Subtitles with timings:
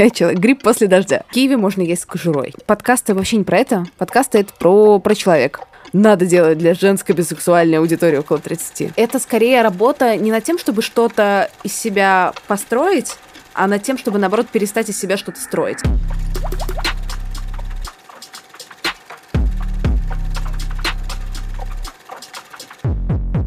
[0.14, 1.24] Человек, гриб после дождя.
[1.30, 2.54] Киви можно есть с кожурой.
[2.66, 3.84] Подкасты вообще не про это.
[3.98, 5.60] Подкасты это про, про человека
[5.92, 8.92] надо делать для женской бисексуальной аудитории около 30.
[8.94, 13.16] Это скорее работа не над тем, чтобы что-то из себя построить,
[13.54, 15.80] а над тем, чтобы, наоборот, перестать из себя что-то строить.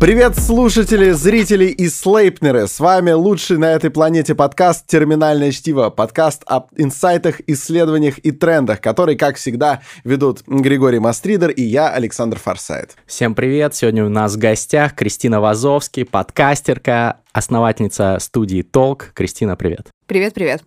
[0.03, 2.67] Привет, слушатели, зрители и слейпнеры!
[2.67, 8.81] С вами лучший на этой планете подкаст «Терминальное чтиво», подкаст об инсайтах, исследованиях и трендах,
[8.81, 12.97] который, как всегда, ведут Григорий Мастридер и я, Александр Форсайт.
[13.05, 13.75] Всем привет!
[13.75, 19.11] Сегодня у нас в гостях Кристина Вазовский, подкастерка, основательница студии «Толк».
[19.13, 19.87] Кристина, привет!
[20.07, 20.65] Привет-привет!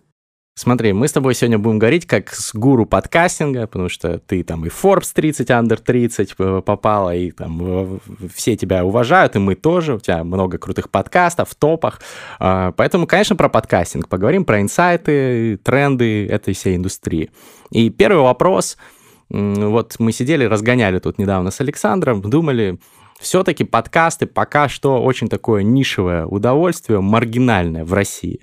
[0.57, 4.65] Смотри, мы с тобой сегодня будем говорить как с гуру подкастинга, потому что ты там
[4.65, 7.99] и Forbes 30, Under 30 попала, и там
[8.33, 12.01] все тебя уважают, и мы тоже, у тебя много крутых подкастов в топах.
[12.39, 14.09] А, поэтому, конечно, про подкастинг.
[14.09, 17.29] Поговорим про инсайты, тренды этой всей индустрии.
[17.69, 18.77] И первый вопрос.
[19.29, 22.79] Вот мы сидели, разгоняли тут недавно с Александром, думали,
[23.19, 28.39] все-таки подкасты пока что очень такое нишевое удовольствие, маргинальное в России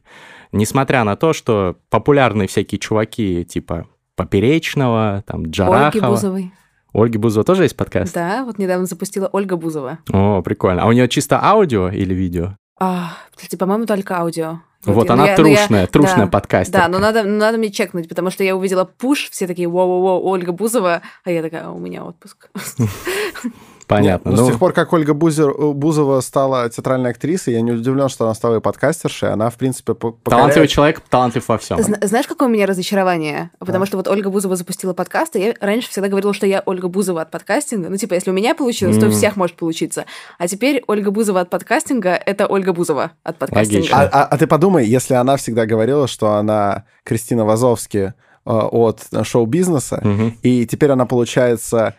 [0.55, 5.86] несмотря на то, что популярные всякие чуваки типа Поперечного, там, Джарахова.
[5.86, 6.52] Ольги Бузовой.
[6.92, 8.14] Ольги Бузова тоже есть подкаст?
[8.14, 9.98] Да, вот недавно запустила Ольга Бузова.
[10.12, 10.83] О, прикольно.
[10.83, 12.56] А у нее чисто аудио или видео?
[12.78, 14.61] А, кстати, по-моему, только аудио.
[14.84, 16.78] Вот, вот она я, трушная, я, трушная да, подкастер.
[16.78, 20.52] Да, но надо, надо мне чекнуть, потому что я увидела пуш, все такие, воу-воу-воу, Ольга
[20.52, 22.50] Бузова, а я такая, «А у меня отпуск.
[23.86, 24.30] Понятно.
[24.30, 27.72] Ну, ну, с тех пор, как Ольга Бузер, э, Бузова стала театральной актрисой, я не
[27.72, 29.30] удивлен, что она стала и подкастершей.
[29.30, 30.24] Она, в принципе, покоряет...
[30.24, 31.78] Талантливый человек, талантлив во всем.
[31.82, 33.50] Знаешь, какое у меня разочарование?
[33.58, 33.86] Потому а.
[33.86, 37.22] что вот Ольга Бузова запустила подкаст, и я раньше всегда говорила, что я Ольга Бузова
[37.22, 37.88] от подкастинга.
[37.88, 39.00] Ну, типа, если у меня получилось, mm.
[39.00, 40.06] то у всех может получиться.
[40.38, 43.88] А теперь Ольга Бузова от подкастинга— это Ольга Бузова от подкастинга.
[43.92, 48.12] А, а, а ты подумай, если она всегда говорила, что она Кристина Вазовски э,
[48.44, 50.32] от шоу-бизнеса, угу.
[50.42, 51.94] и теперь она, получается,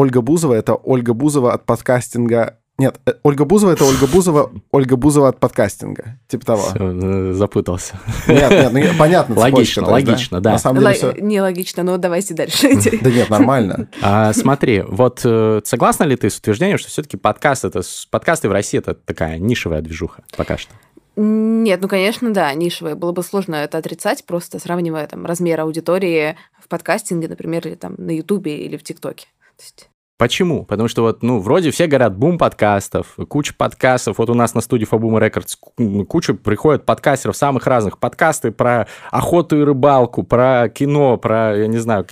[0.00, 4.96] Ольга Бузова— это Ольга Бузова от подкастинга нет, э, Ольга Бузова— это Ольга Бузова, Ольга
[4.96, 6.18] Бузова от подкастинга.
[6.28, 6.62] Типа того.
[6.62, 8.00] Все, э, запутался.
[8.26, 9.38] Нет, нет, ну, понятно.
[9.38, 10.52] Логично, есть, логично, да.
[10.52, 11.12] На самом деле все...
[11.12, 12.70] Нелогично, но давайте дальше.
[13.02, 13.90] Да нет, нормально.
[14.00, 18.52] А, смотри, вот э, согласна ли ты с утверждением, что все-таки подкаст это подкасты в
[18.52, 20.72] России это такая нишевая движуха пока что?
[21.16, 22.94] Нет, ну, конечно, да, нишевая.
[22.94, 27.96] Было бы сложно это отрицать, просто сравнивая там размер аудитории в подкастинге, например, или там
[27.98, 29.26] на Ютубе или в ТикТоке.
[29.58, 29.89] То есть
[30.20, 30.66] Почему?
[30.66, 34.18] Потому что вот, ну, вроде все говорят, бум подкастов, куча подкастов.
[34.18, 35.56] Вот у нас на студии Фабума Рекордс
[36.06, 37.96] куча приходят подкастеров самых разных.
[37.96, 42.06] Подкасты про охоту и рыбалку, про кино, про, я не знаю,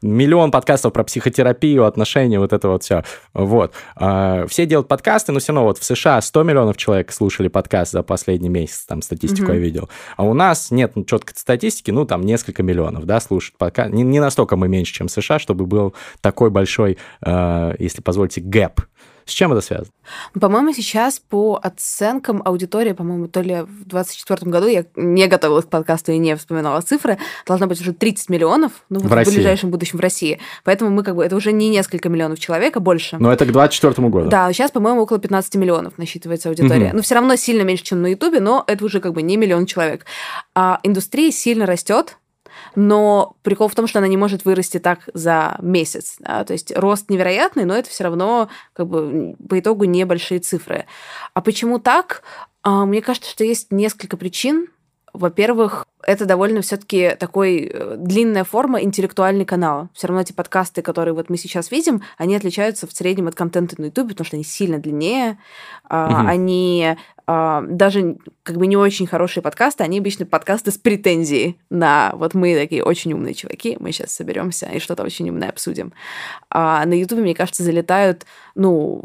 [0.00, 3.02] миллион подкастов про психотерапию, отношения, вот это вот все.
[3.34, 3.72] Вот.
[3.96, 7.90] А, все делают подкасты, но все равно вот в США 100 миллионов человек слушали подкаст
[7.90, 9.54] за последний месяц, там статистику mm-hmm.
[9.54, 9.90] я видел.
[10.16, 13.92] А у нас нет ну, четкой статистики, ну, там несколько миллионов, да, слушают подкаст.
[13.92, 17.39] Не, не настолько мы меньше, чем США, чтобы был такой большой а, Э,
[17.78, 18.80] если позволите, гэп.
[19.30, 19.90] С чем это связано?
[20.40, 25.68] По-моему, сейчас по оценкам аудитории, по-моему, то ли в 2024 году, я не готовилась к
[25.68, 29.70] подкасту и не вспоминала цифры, должно быть уже 30 миллионов ну, в, вот в ближайшем
[29.70, 30.40] будущем в России.
[30.64, 33.18] Поэтому мы как бы, это уже не несколько миллионов человек, а больше.
[33.18, 34.30] Но это к 2024 году.
[34.30, 36.88] Да, сейчас, по-моему, около 15 миллионов насчитывается аудитория.
[36.88, 36.96] Угу.
[36.96, 39.66] Но все равно сильно меньше, чем на Ютубе, но это уже как бы не миллион
[39.66, 40.06] человек.
[40.56, 42.16] А индустрия сильно растет,
[42.74, 46.16] но прикол в том, что она не может вырасти так за месяц.
[46.18, 46.44] Да?
[46.44, 50.86] То есть рост невероятный, но это все равно как бы по итогу небольшие цифры.
[51.34, 52.22] А почему так?
[52.62, 54.68] А, мне кажется, что есть несколько причин.
[55.12, 59.88] Во-первых, это довольно все-таки такой э, длинная форма интеллектуальный канал.
[59.92, 63.80] Все равно эти подкасты, которые вот мы сейчас видим, они отличаются в среднем от контента
[63.80, 65.38] на YouTube, потому что они сильно длиннее,
[65.84, 66.14] угу.
[66.16, 66.96] они
[67.32, 72.34] а, даже как бы не очень хорошие подкасты, они обычно подкасты с претензией на вот
[72.34, 75.92] мы такие очень умные чуваки, мы сейчас соберемся и что-то очень умное обсудим.
[76.50, 79.04] А на Ютубе, мне кажется, залетают, ну,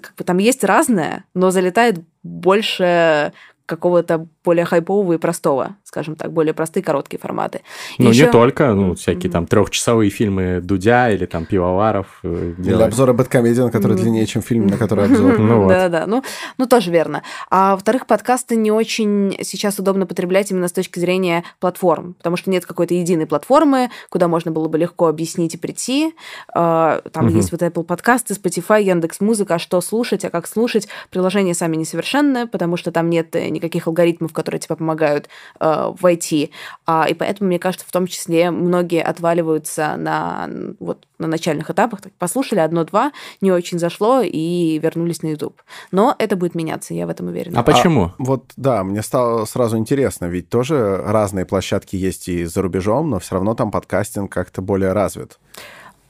[0.00, 3.32] как бы там есть разное, но залетает больше
[3.66, 7.62] какого-то более хайпового и простого, скажем так, более простые короткие форматы.
[7.98, 8.26] Ну, еще...
[8.26, 9.32] не только, ну, всякие mm-hmm.
[9.32, 12.20] там трехчасовые фильмы Дудя или там Пивоваров.
[12.22, 12.88] Э, или делают.
[12.88, 14.00] обзоры Бэткомедиан, который mm-hmm.
[14.00, 15.38] длиннее, чем фильм, на который обзор.
[15.38, 16.22] Ну, Да-да, ну,
[16.58, 17.22] ну, тоже верно.
[17.50, 22.50] А во-вторых, подкасты не очень сейчас удобно потреблять именно с точки зрения платформ, потому что
[22.50, 26.14] нет какой-то единой платформы, куда можно было бы легко объяснить и прийти.
[26.54, 30.88] А, там есть вот Apple подкасты, Spotify, Яндекс Музыка, а что слушать, а как слушать.
[31.10, 35.28] Приложения сами несовершенны, потому что там нет никаких алгоритмов которые тебе помогают
[35.60, 36.50] э, войти.
[36.86, 40.48] А, и поэтому, мне кажется, в том числе многие отваливаются на,
[40.80, 42.02] вот, на начальных этапах.
[42.02, 45.62] Так, послушали одно-два, не очень зашло и вернулись на YouTube.
[45.92, 47.58] Но это будет меняться, я в этом уверена.
[47.58, 48.04] А почему?
[48.06, 53.10] А, вот, да, мне стало сразу интересно, ведь тоже разные площадки есть и за рубежом,
[53.10, 55.38] но все равно там подкастинг как-то более развит.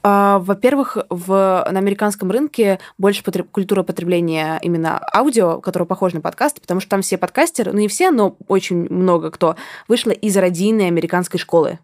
[0.07, 6.21] А, во-первых, в, на американском рынке больше потреб, культура потребления именно аудио, которая похожа на
[6.21, 9.55] подкасты, потому что там все подкастеры, ну не все, но очень много кто
[9.87, 11.79] вышло из родийной американской школы.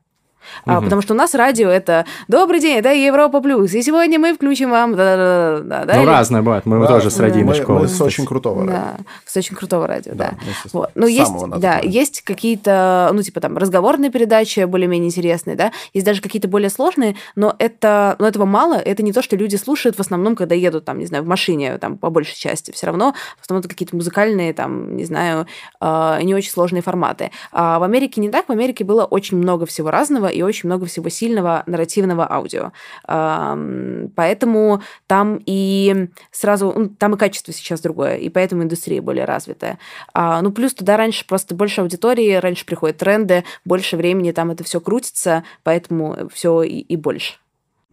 [0.66, 0.76] Угу.
[0.76, 4.34] А, потому что у нас радио это «Добрый день, это Европа Плюс, и сегодня мы
[4.34, 6.10] включим вам...» да, да, да, да, Ну, или...
[6.10, 7.62] разное бывает, мы да, тоже с радийной да.
[7.62, 7.80] школы.
[7.82, 8.74] Мы, с очень крутого радио.
[8.74, 10.32] Да, с очень крутого радио, да.
[10.32, 10.38] да.
[10.74, 10.92] Вот.
[10.96, 16.22] Ну, есть, да, есть какие-то, ну, типа там разговорные передачи более-менее интересные, да, есть даже
[16.22, 20.00] какие-то более сложные, но это, но этого мало, это не то, что люди слушают в
[20.00, 23.44] основном, когда едут, там, не знаю, в машине, там, по большей части, все равно в
[23.44, 25.48] основном это какие-то музыкальные, там, не знаю,
[25.80, 27.32] э, не очень сложные форматы.
[27.52, 30.86] А в Америке не так, в Америке было очень много всего разного и очень много
[30.86, 32.72] всего сильного нарративного аудио.
[33.06, 39.80] Поэтому там и сразу, ну, там и качество сейчас другое, и поэтому индустрия более развитая.
[40.14, 44.64] А, ну, плюс туда раньше просто больше аудитории, раньше приходят тренды, больше времени там это
[44.64, 47.34] все крутится, поэтому все и, и больше.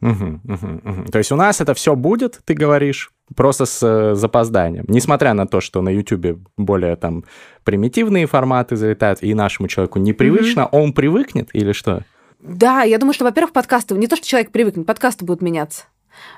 [0.00, 1.04] Угу, угу, угу.
[1.10, 4.84] То есть у нас это все будет, ты говоришь, просто с э, запозданием.
[4.88, 7.24] Несмотря на то, что на YouTube более там
[7.64, 12.04] примитивные форматы залетают, и нашему человеку непривычно, mm он привыкнет или что?
[12.40, 15.84] Да, я думаю, что, во-первых, подкасты, не то, что человек привыкнет, подкасты будут меняться.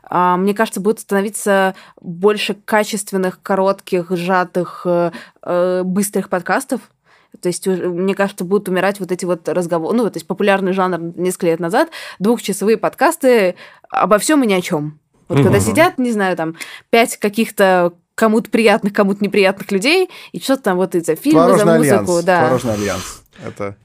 [0.02, 5.12] А, мне кажется, будет становиться больше качественных, коротких, сжатых, э,
[5.42, 6.80] э, быстрых подкастов.
[7.40, 9.96] То есть, мне кажется, будут умирать вот эти вот разговоры.
[9.96, 13.54] Ну, то есть популярный жанр несколько лет назад, двухчасовые подкасты
[13.88, 14.98] обо всем и ни о чем.
[15.28, 15.44] Вот угу.
[15.44, 16.56] когда сидят, не знаю, там,
[16.90, 21.78] пять каких-то кому-то приятных, кому-то неприятных людей, и что-то там вот из-за фильма, Творожный за
[21.78, 22.12] музыку.
[22.12, 22.24] Альянс.
[22.24, 22.40] Да.
[22.40, 23.22] Творожный альянс.
[23.46, 23.76] Это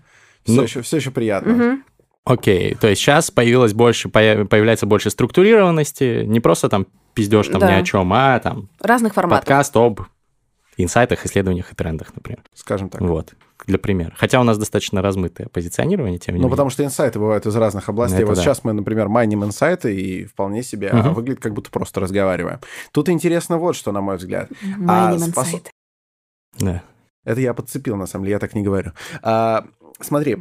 [0.44, 1.54] все, ну, еще, все еще приятно.
[1.54, 1.82] Угу.
[2.26, 7.72] Окей, то есть сейчас появилось больше, появляется больше структурированности, не просто там пиздешь там да.
[7.72, 9.46] ни о чем, а там разных форматов.
[9.46, 10.02] Подкаст об
[10.78, 12.42] инсайтах, исследованиях и трендах, например.
[12.56, 13.00] Скажем так.
[13.02, 13.34] Вот,
[13.68, 14.14] для примера.
[14.18, 16.50] Хотя у нас достаточно размытое позиционирование, тем не ну, менее.
[16.50, 18.18] Ну, потому что инсайты бывают из разных областей.
[18.18, 18.42] Это вот да.
[18.42, 21.10] сейчас мы, например, майним инсайты, и вполне себе угу.
[21.12, 22.60] выглядит, как будто просто разговариваем.
[22.92, 24.50] Тут интересно вот что, на мой взгляд.
[24.62, 25.46] Майним а, спос...
[25.46, 25.70] инсайты.
[26.60, 26.82] Да.
[27.24, 28.94] Это я подцепил, на самом деле, я так не говорю.
[29.22, 29.66] А,
[30.02, 30.38] смотри,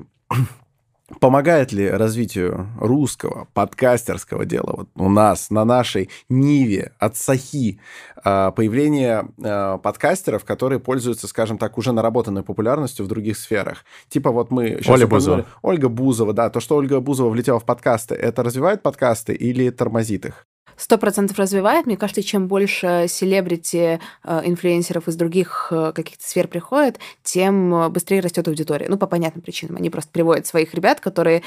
[1.21, 7.79] Помогает ли развитию русского подкастерского дела вот у нас, на нашей Ниве, от Сахи,
[8.25, 13.85] а, появление а, подкастеров, которые пользуются, скажем так, уже наработанной популярностью в других сферах?
[14.09, 14.81] Типа вот мы...
[14.87, 15.47] Оля Бузова.
[15.61, 16.49] Ольга Бузова, да.
[16.49, 20.47] То, что Ольга Бузова влетела в подкасты, это развивает подкасты или тормозит их?
[20.77, 21.87] Сто процентов развивает.
[21.87, 27.89] Мне кажется, чем больше селебрити, э, инфлюенсеров из других э, каких-то сфер приходит, тем э,
[27.89, 28.87] быстрее растет аудитория.
[28.89, 29.77] Ну, по понятным причинам.
[29.77, 31.43] Они просто приводят своих ребят, которые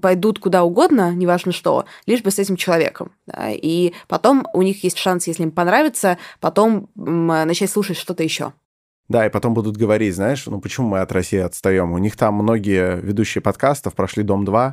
[0.00, 3.12] пойдут куда угодно, неважно что, лишь бы с этим человеком.
[3.26, 3.50] Да?
[3.50, 8.52] И потом у них есть шанс, если им понравится, потом начать слушать что-то еще.
[9.08, 11.92] Да, и потом будут говорить, знаешь, ну почему мы от России отстаем?
[11.92, 14.72] У них там многие ведущие подкастов прошли Дом-2,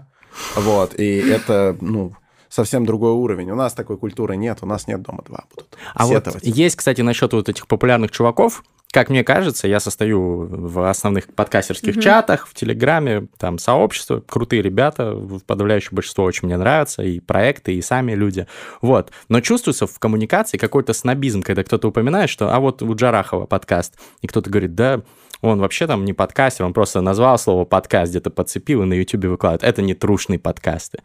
[0.55, 2.15] вот, и это, ну,
[2.49, 3.51] совсем другой уровень.
[3.51, 5.77] У нас такой культуры нет, у нас нет дома два будут.
[5.93, 6.33] А сетовать.
[6.33, 11.27] вот есть, кстати, насчет вот этих популярных чуваков, как мне кажется, я состою в основных
[11.27, 12.01] подкастерских mm-hmm.
[12.01, 17.75] чатах, в Телеграме, там сообщество, крутые ребята, в подавляющее большинство очень мне нравятся, и проекты,
[17.75, 18.47] и сами люди.
[18.81, 19.11] Вот.
[19.27, 23.93] Но чувствуется в коммуникации какой-то снобизм, когда кто-то упоминает, что а вот у Джарахова подкаст,
[24.21, 25.01] и кто-то говорит, да,
[25.41, 29.29] он вообще там не подкастер, он просто назвал слово подкаст, где-то подцепил и на Ютубе
[29.29, 29.63] выкладывает.
[29.63, 31.03] Это не трушные подкасты.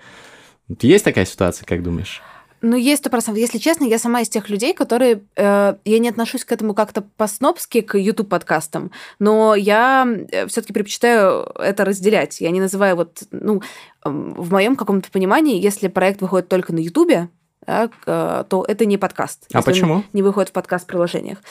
[0.69, 2.23] Есть такая ситуация, как думаешь?
[2.67, 3.41] Ну, есть сто процентов.
[3.43, 5.21] Если честно, я сама из тех людей, которые...
[5.37, 10.73] Э, я не отношусь к этому как-то по-снобски, к YouTube-подкастам, но я э, все таки
[10.73, 12.41] предпочитаю это разделять.
[12.41, 13.23] Я не называю вот...
[13.33, 13.61] Ну,
[14.03, 17.29] в моем каком-то понимании, если проект выходит только на YouTube,
[17.67, 19.47] э, то это не подкаст.
[19.53, 20.03] А почему?
[20.15, 21.43] Не выходит в подкаст-приложениях.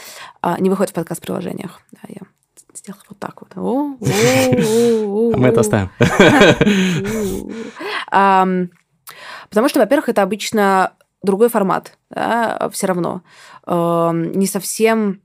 [0.41, 1.79] А, не выходит в подкаст-приложениях.
[1.91, 2.21] Да, я
[2.73, 3.55] сделала вот так вот.
[5.37, 5.91] Мы это оставим.
[9.53, 13.21] Потому что, во-первых, это обычно другой формат, да, все равно.
[13.67, 15.21] Не совсем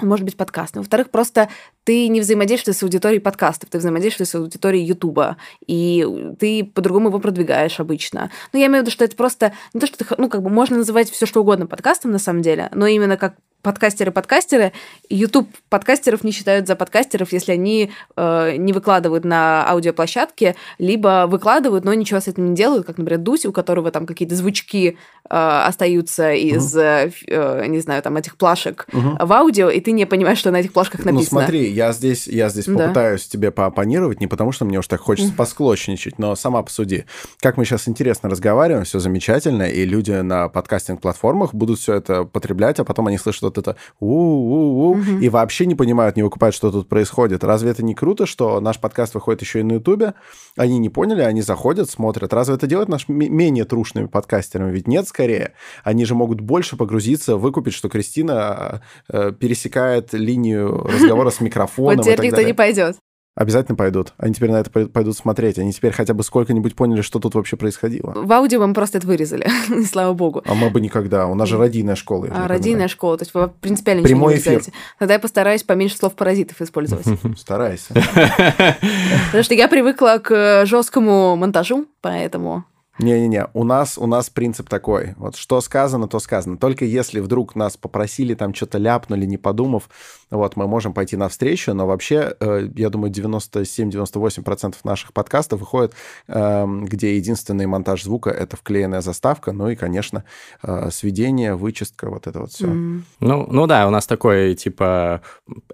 [0.00, 0.74] может быть подкаст.
[0.74, 1.50] Во-вторых, просто
[1.84, 5.36] ты не взаимодействуешь с аудиторией подкастов, ты взаимодействуешь с аудиторией Ютуба,
[5.66, 6.06] и
[6.38, 8.30] ты по-другому его продвигаешь обычно.
[8.52, 10.50] Ну, я имею в виду, что это просто не то, что ты, ну, как бы
[10.50, 14.72] можно называть все что угодно подкастом на самом деле, но именно как подкастеры-подкастеры,
[15.08, 21.84] YouTube подкастеров не считают за подкастеров, если они э, не выкладывают на аудиоплощадке, либо выкладывают,
[21.84, 24.98] но ничего с этим не делают, как, например, Дуси, у которого там какие-то звучки
[25.30, 25.36] э,
[25.66, 27.12] остаются из, uh-huh.
[27.28, 29.24] э, не знаю, там этих плашек uh-huh.
[29.24, 31.40] в аудио, и ты не понимаешь, что на этих плашках ну, написано.
[31.40, 32.74] Ну смотри, я здесь, я здесь да.
[32.74, 37.04] попытаюсь тебе поопонировать, не потому что мне уж так хочется посклочничать, но сама посуди.
[37.40, 42.78] Как мы сейчас интересно разговариваем, все замечательно, и люди на подкастинг-платформах будут все это потреблять,
[42.78, 45.18] а потом они слышат вот это у-у-у, угу.
[45.20, 47.44] и вообще не понимают, не выкупают, что тут происходит.
[47.44, 50.14] Разве это не круто, что наш подкаст выходит еще и на Ютубе?
[50.56, 52.32] Они не поняли, они заходят, смотрят.
[52.32, 54.70] Разве это делает нас менее трушными подкастерами?
[54.72, 55.52] Ведь нет, скорее.
[55.84, 61.61] Они же могут больше погрузиться, выкупить, что Кристина э, пересекает линию разговора с микрофоном.
[61.76, 62.96] Вот теперь никто не пойдет.
[63.34, 64.12] Обязательно пойдут.
[64.18, 65.58] Они теперь на это пойдут смотреть.
[65.58, 68.12] Они теперь хотя бы сколько-нибудь поняли, что тут вообще происходило.
[68.14, 69.48] В аудио мы просто это вырезали,
[69.90, 70.42] слава богу.
[70.44, 71.26] А мы бы никогда.
[71.26, 72.28] У нас же радийная школа.
[72.30, 73.16] А, радийная школа.
[73.16, 74.72] То есть вы принципиально Прямой ничего не эфир.
[74.98, 77.06] Тогда я постараюсь поменьше слов паразитов использовать.
[77.38, 77.94] Старайся.
[79.26, 82.66] Потому что я привыкла к жесткому монтажу, поэтому
[82.98, 85.14] не-не-не, у нас, у нас принцип такой.
[85.16, 86.58] Вот что сказано, то сказано.
[86.58, 89.88] Только если вдруг нас попросили, там что-то ляпнули, не подумав,
[90.32, 95.92] вот, мы можем пойти навстречу, но вообще, э, я думаю, 97-98% наших подкастов выходит,
[96.26, 100.24] э, где единственный монтаж звука— это вклеенная заставка, ну и, конечно,
[100.62, 102.66] э, сведение, вычистка, вот это вот все.
[102.66, 103.02] Mm.
[103.20, 105.20] Ну, ну да, у нас такой, типа,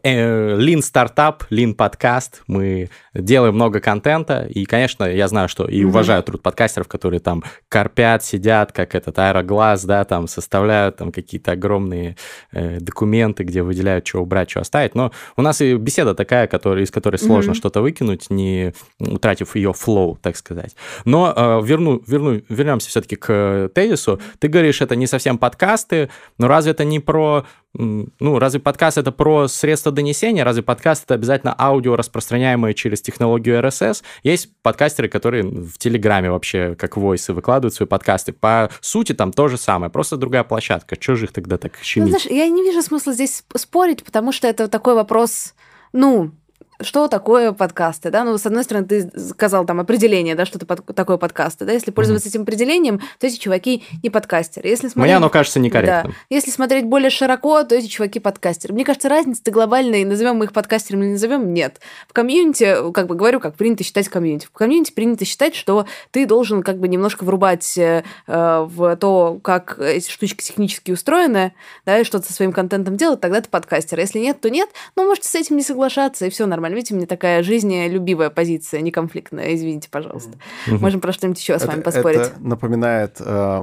[0.03, 5.85] э, lean стартап, lean подкаст, мы делаем много контента, и, конечно, я знаю, что и
[5.85, 11.53] уважаю труд подкастеров, которые там корпят, сидят, как этот аэроглаз, да, там составляют там какие-то
[11.53, 12.17] огромные
[12.51, 14.95] э, документы, где выделяют, что убрать, что оставить.
[14.95, 17.55] Но у нас и беседа такая, которая, из которой сложно mm-hmm.
[17.55, 20.75] что-то выкинуть, не утратив ее флоу, так сказать.
[21.05, 24.21] Но э, верну, верну, вернемся все-таки к тезису.
[24.39, 27.45] Ты говоришь, это не совсем подкасты, но разве это не про
[27.79, 30.45] ну, разве подкаст это про средства донесения?
[30.45, 34.03] Разве подкаст это обязательно аудио, распространяемое через технологию RSS?
[34.25, 38.33] Есть подкастеры, которые в Телеграме вообще как войсы выкладывают свои подкасты.
[38.33, 40.97] По сути, там то же самое, просто другая площадка.
[40.97, 42.13] Чего же их тогда так щемить?
[42.13, 45.55] Ну, знаешь, я не вижу смысла здесь спорить, потому что это такой вопрос,
[45.93, 46.33] ну,
[46.81, 48.25] что такое подкасты, да?
[48.25, 51.73] Ну, с одной стороны, ты сказал там определение, да, что под, такое подкасты, да?
[51.73, 52.33] Если пользоваться mm-hmm.
[52.33, 54.69] этим определением, то эти чуваки не подкастеры.
[54.69, 56.13] Если смотреть, Мне оно кажется некорректным.
[56.13, 56.19] Да.
[56.35, 58.75] Если смотреть более широко, то эти чуваки подкастеры.
[58.75, 61.81] Мне кажется, разницы-то глобальной, назовем мы их подкастерами или не назовем, нет.
[62.07, 64.47] В комьюнити, как бы говорю, как принято считать комьюнити.
[64.47, 69.79] В комьюнити принято считать, что ты должен как бы немножко врубать э, в то, как
[69.81, 71.55] эти штучки технически устроены,
[71.85, 73.99] да, и что-то со своим контентом делать, тогда ты подкастер.
[73.99, 74.69] Если нет, то нет.
[74.97, 76.77] Ну, можете с этим не соглашаться, и все нормально нормально.
[76.77, 79.55] Видите, мне такая жизнелюбивая позиция, не конфликтная.
[79.55, 80.39] Извините, пожалуйста.
[80.67, 82.21] Можем про что-нибудь еще с вами поспорить.
[82.21, 83.17] Это напоминает...
[83.21, 83.63] Э,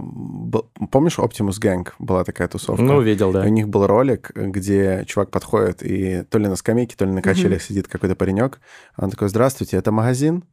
[0.91, 2.81] помнишь, Optimus Gang была такая тусовка?
[2.83, 3.41] Ну, видел, да.
[3.41, 7.21] У них был ролик, где чувак подходит и то ли на скамейке, то ли на
[7.21, 8.59] качелях сидит какой-то паренек.
[8.97, 10.43] Он такой, здравствуйте, это магазин?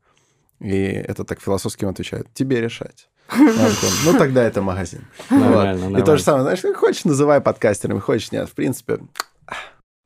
[0.60, 3.08] И это так философски отвечает, тебе решать.
[3.34, 5.06] Ну, тогда это магазин.
[5.30, 8.48] И то же самое, знаешь, хочешь, называй подкастерами, хочешь, нет.
[8.48, 8.98] В принципе,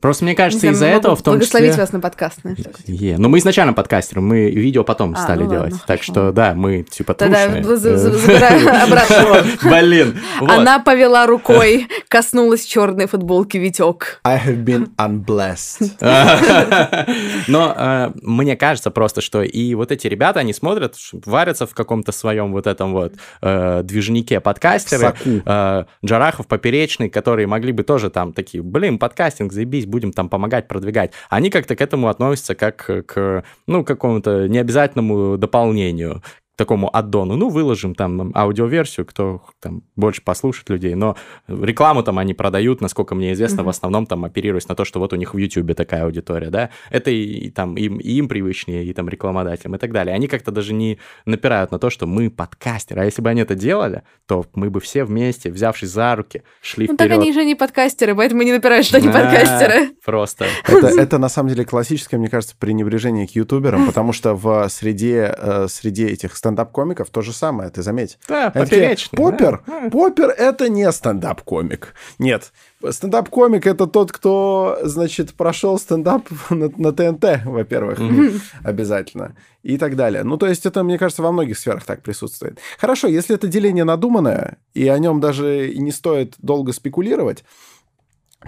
[0.03, 1.83] Просто мне кажется, из-за этого в том благословить числе...
[1.83, 2.41] вас на подкаст.
[2.45, 3.17] Yeah.
[3.17, 5.73] Ну, мы изначально подкастеры, мы видео потом а, стали ну делать.
[5.73, 6.13] Ладно, так хорошо.
[6.13, 9.47] что, да, мы типа Тогда забираем обратно.
[9.63, 10.19] Блин.
[10.41, 14.21] Она повела рукой, коснулась черной футболки Витек.
[14.23, 15.97] I have been unblessed.
[17.49, 22.13] Но э, мне кажется просто, что и вот эти ребята, они смотрят, варятся в каком-то
[22.13, 25.15] своем вот этом вот э, движнике подкастеры.
[25.25, 30.29] Э, Джарахов, Поперечный, которые могли бы тоже там такие, блин, подкастинг, заебись, здесь будем там
[30.29, 31.13] помогать, продвигать.
[31.31, 36.23] Они как-то к этому относятся как к, ну, какому-то необязательному дополнению
[36.57, 37.37] такому аддону.
[37.37, 40.95] Ну, выложим там аудиоверсию, кто там больше послушает людей.
[40.95, 43.65] Но рекламу там они продают, насколько мне известно, mm-hmm.
[43.65, 46.71] в основном там оперируясь на то, что вот у них в YouTube такая аудитория, да.
[46.91, 50.15] Это и, и там им, и им привычнее, и там рекламодателям и так далее.
[50.15, 53.03] Они как-то даже не напирают на то, что мы подкастеры.
[53.03, 56.87] А если бы они это делали, то мы бы все вместе, взявшись за руки, шли
[56.87, 57.11] ну, вперед.
[57.11, 59.91] так они же не подкастеры, поэтому не напирают, что они подкастеры.
[60.05, 60.47] Просто.
[60.67, 65.67] Это, на самом деле классическое, мне кажется, пренебрежение к ютуберам, потому что в среде, э,
[65.69, 68.19] среде этих стендап-комиков то же самое, ты заметь.
[68.29, 69.17] Да, поперечный.
[69.17, 69.91] Поппер, да.
[69.91, 71.95] Поппер— это не стендап-комик.
[72.19, 72.53] Нет,
[72.89, 78.41] стендап-комик— это тот, кто, значит, прошел стендап на, на ТНТ, во-первых, mm-hmm.
[78.65, 80.23] обязательно, и так далее.
[80.23, 82.61] Ну, то есть это, мне кажется, во многих сферах так присутствует.
[82.79, 87.45] Хорошо, если это деление надуманное, и о нем даже не стоит долго спекулировать,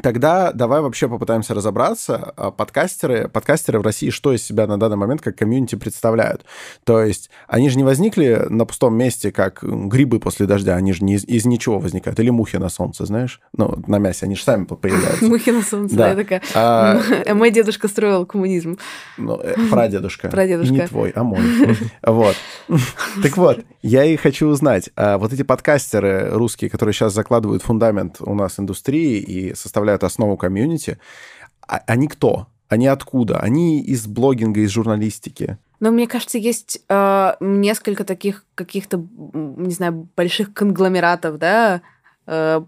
[0.02, 4.96] Тогда давай вообще попытаемся разобраться, а, подкастеры, подкастеры в России что из себя на данный
[4.96, 6.44] момент как комьюнити представляют.
[6.84, 11.04] То есть они же не возникли на пустом месте, как грибы после дождя, они же
[11.04, 12.18] не из, из ничего возникают.
[12.20, 13.40] Или мухи на солнце, знаешь?
[13.56, 15.24] Ну, на мясе, они же сами появляются.
[15.28, 16.42] Мухи на солнце, да, такая.
[16.54, 17.00] А,
[17.34, 18.78] мой дедушка строил коммунизм.
[19.16, 20.28] Ну, э, прадедушка.
[20.30, 20.74] Прадедушка.
[20.74, 21.40] Не твой, а мой.
[22.02, 22.36] Вот.
[23.22, 28.16] Так вот, я и хочу узнать, а вот эти подкастеры русские, которые сейчас закладывают фундамент
[28.20, 30.98] у нас индустрии и составляют основу комьюнити,
[31.66, 32.48] а, они кто?
[32.68, 33.38] Они откуда?
[33.38, 35.58] Они из блогинга, из журналистики.
[35.80, 41.82] Но мне кажется, есть э, несколько таких каких-то, не знаю, больших конгломератов, да,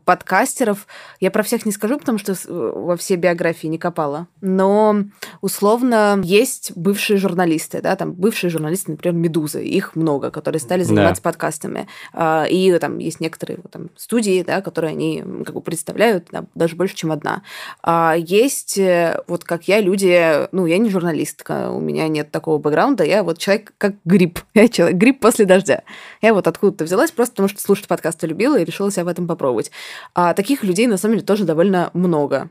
[0.04, 0.86] подкастеров.
[1.20, 4.26] Я про всех не скажу, потому что во все биографии не копала.
[4.40, 5.04] Но
[5.40, 11.22] условно есть бывшие журналисты, да, там бывшие журналисты, например, Медузы, их много, которые стали заниматься
[11.22, 11.30] да.
[11.30, 11.88] подкастами.
[12.12, 16.76] А, и там есть некоторые там, студии, да, которые они как бы представляют, да, даже
[16.76, 17.42] больше, чем одна.
[17.82, 22.58] А есть э, вот как я, люди, ну, я не журналистка, у меня нет такого
[22.58, 24.38] бэкграунда, я вот человек как гриб.
[24.54, 25.82] Я человек, гриб после дождя.
[26.20, 29.26] Я вот откуда-то взялась просто потому, что слушать подкасты любила и решила себя в этом
[29.26, 29.70] попробовать попробовать.
[30.14, 32.50] А таких людей, на самом деле, тоже довольно много.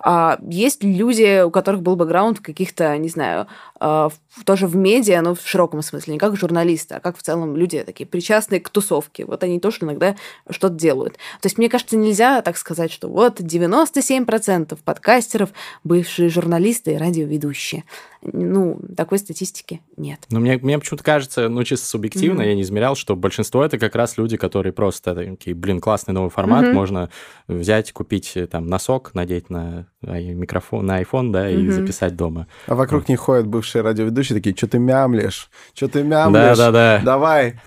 [0.00, 3.46] А есть люди, у которых был бэкграунд каких-то, не знаю,
[3.80, 4.10] а,
[4.44, 7.82] тоже в медиа, но в широком смысле, не как журналисты, а как в целом люди
[7.82, 9.24] такие причастные к тусовке.
[9.24, 10.16] Вот они тоже иногда
[10.50, 11.14] что-то делают.
[11.40, 15.50] То есть, мне кажется, нельзя так сказать, что вот 97% подкастеров
[15.84, 17.84] бывшие журналисты и радиоведущие.
[18.22, 20.20] Ну, такой статистики нет.
[20.30, 22.48] Но мне, мне почему-то кажется, ну, чисто субъективно, mm-hmm.
[22.48, 26.30] я не измерял, что большинство это как раз люди, которые просто такие, блин, классный новый
[26.30, 26.72] формат, mm-hmm.
[26.72, 27.10] можно
[27.46, 32.46] взять, купить э, там носок, надеть на микрофон, на iPhone, да, и записать дома.
[32.66, 33.08] А вокруг вот.
[33.08, 37.00] них ходят бывшие радиоведущие такие, что ты мямлишь, что ты мямлишь, да-да-да.
[37.04, 37.60] давай.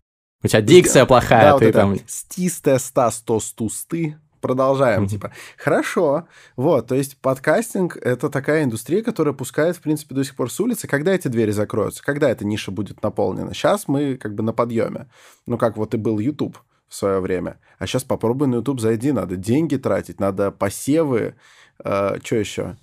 [0.44, 1.96] У тебя дикция плохая, да, ты вот там...
[2.08, 5.08] Стистая ста, сто, стусты, продолжаем, mm-hmm.
[5.08, 10.36] типа, хорошо, вот, то есть подкастинг— это такая индустрия, которая пускает, в принципе, до сих
[10.36, 10.88] пор с улицы.
[10.88, 12.04] Когда эти двери закроются?
[12.04, 13.54] Когда эта ниша будет наполнена?
[13.54, 15.08] Сейчас мы как бы на подъеме.
[15.46, 16.58] Ну, как вот и был YouTube
[16.88, 17.58] в свое время.
[17.80, 21.36] А сейчас попробуй на YouTube зайди, надо деньги тратить, надо посевы,
[21.84, 22.76] э, что еще?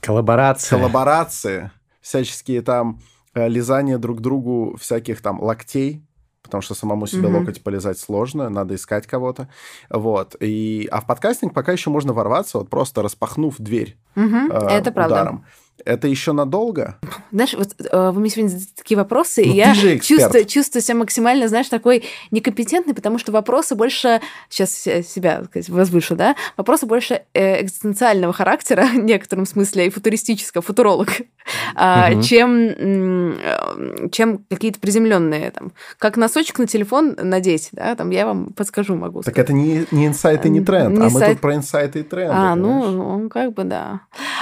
[0.00, 0.70] Коллаборации.
[0.70, 1.70] Коллаборации,
[2.00, 3.00] всяческие там
[3.34, 6.02] э, лизания друг другу всяких там локтей,
[6.42, 7.38] потому что самому себе mm-hmm.
[7.38, 9.48] локоть полезать сложно, надо искать кого-то.
[9.88, 10.36] Вот.
[10.40, 14.70] И, а в подкастинг пока еще можно ворваться, вот просто распахнув дверь mm-hmm.
[14.70, 15.40] э, Это правда.
[15.84, 16.96] Это еще надолго?
[17.30, 21.48] Знаешь, вот э, вы мне сегодня такие вопросы, ну, и я чувствую, чувствую себя максимально,
[21.48, 27.62] знаешь, такой некомпетентный, потому что вопросы больше, сейчас себя сказать, возвышу, да, вопросы больше э,
[27.62, 32.22] экзистенциального характера в некотором смысле и футуристического, футуролог, угу.
[32.22, 38.52] чем, э, чем какие-то приземленные, там, как носочек на телефон надеть, да, там я вам
[38.52, 39.22] подскажу могу.
[39.22, 41.32] Так это не, не инсайт и не тренд, не а мы сайт...
[41.32, 42.34] тут про инсайты и тренды.
[42.34, 44.00] А, ну, ну, как бы да.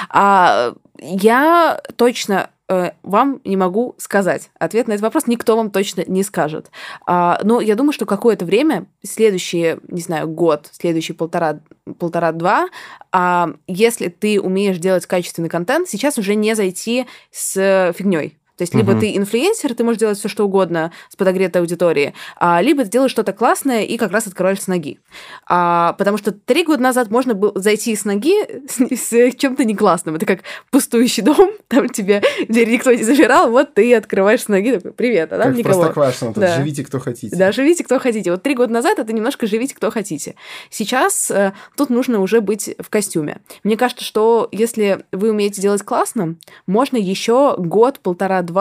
[0.09, 4.51] А я точно э, вам не могу сказать.
[4.59, 6.71] Ответ на этот вопрос никто вам точно не скажет.
[7.07, 11.61] А, но я думаю, что какое-то время, следующий, не знаю, год, следующий полтора,
[11.99, 12.69] полтора-два,
[13.11, 18.39] а, если ты умеешь делать качественный контент, сейчас уже не зайти с фигней.
[18.63, 19.01] То есть, либо угу.
[19.01, 23.11] ты инфлюенсер, ты можешь делать все, что угодно с подогретой аудиторией, а, либо ты делаешь
[23.11, 25.01] что-то классное и как раз открываешь с ноги.
[25.49, 28.33] А, потому что три года назад можно было зайти с ноги
[28.69, 28.79] с,
[29.11, 30.15] с чем-то не классным.
[30.15, 34.71] Это как пустующий дом, там тебе дверь никто не запирал, вот ты открываешь с ноги,
[34.71, 35.83] такой, привет, а там как никого.
[35.83, 36.57] Простоквашино, да.
[36.59, 37.35] живите кто хотите.
[37.35, 38.31] Да, живите кто хотите.
[38.31, 40.37] Вот три года назад это немножко живите кто хотите.
[40.71, 43.39] Сейчас э, тут нужно уже быть в костюме.
[43.65, 46.37] Мне кажется, что если вы умеете делать классно,
[46.69, 48.52] можно еще год, полтора, два,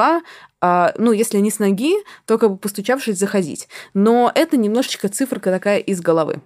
[0.61, 3.67] а, ну, если не с ноги, то как бы постучавшись заходить.
[3.93, 6.41] Но это немножечко циферка такая из головы.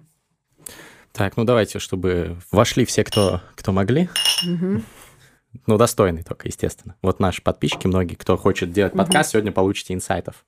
[1.12, 4.10] Так, ну давайте, чтобы вошли все, кто, кто могли.
[4.46, 4.82] Угу.
[5.68, 6.96] Ну, достойный только, естественно.
[7.02, 9.00] Вот наши подписчики, многие, кто хочет делать угу.
[9.00, 10.46] подкаст, сегодня получите инсайтов.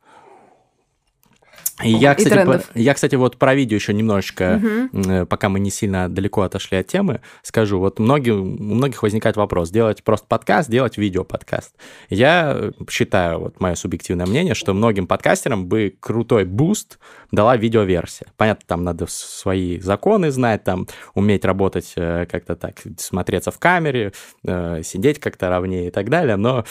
[1.84, 4.62] И я, кстати, по, я, кстати, вот про видео еще немножечко,
[4.92, 5.26] угу.
[5.28, 7.80] пока мы не сильно далеко отошли от темы, скажу.
[7.80, 11.76] Вот многие, у многих возникает вопрос, делать просто подкаст, делать видео-подкаст.
[12.10, 16.98] Я считаю, вот мое субъективное мнение, что многим подкастерам бы крутой буст
[17.32, 18.28] дала видеоверсия.
[18.38, 24.14] Понятно, там надо свои законы знать, там уметь работать э, как-то так, смотреться в камере,
[24.44, 26.66] э, сидеть как-то ровнее и так далее, но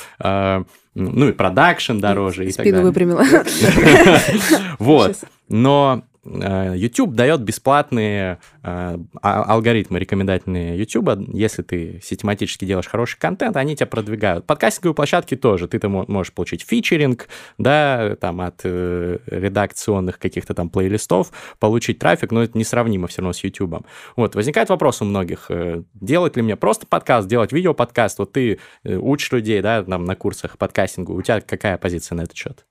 [0.96, 2.72] ну и продакшн дороже и, и так далее.
[2.72, 3.22] Спину выпрямила.
[4.78, 5.16] Вот.
[5.48, 11.10] Но YouTube дает бесплатные э, а, алгоритмы рекомендательные YouTube.
[11.32, 14.46] Если ты систематически делаешь хороший контент, они тебя продвигают.
[14.46, 15.68] Подкастинговые площадки тоже.
[15.68, 22.32] Ты там можешь получить фичеринг, да, там от э, редакционных каких-то там плейлистов, получить трафик,
[22.32, 23.86] но это несравнимо все равно с YouTube.
[24.16, 25.50] Вот, возникает вопрос у многих,
[25.94, 28.18] делать ли мне просто подкаст, делать видео-подкаст?
[28.18, 31.14] Вот ты учишь людей, да, там на курсах подкастингу.
[31.14, 32.64] У тебя какая позиция на этот счет?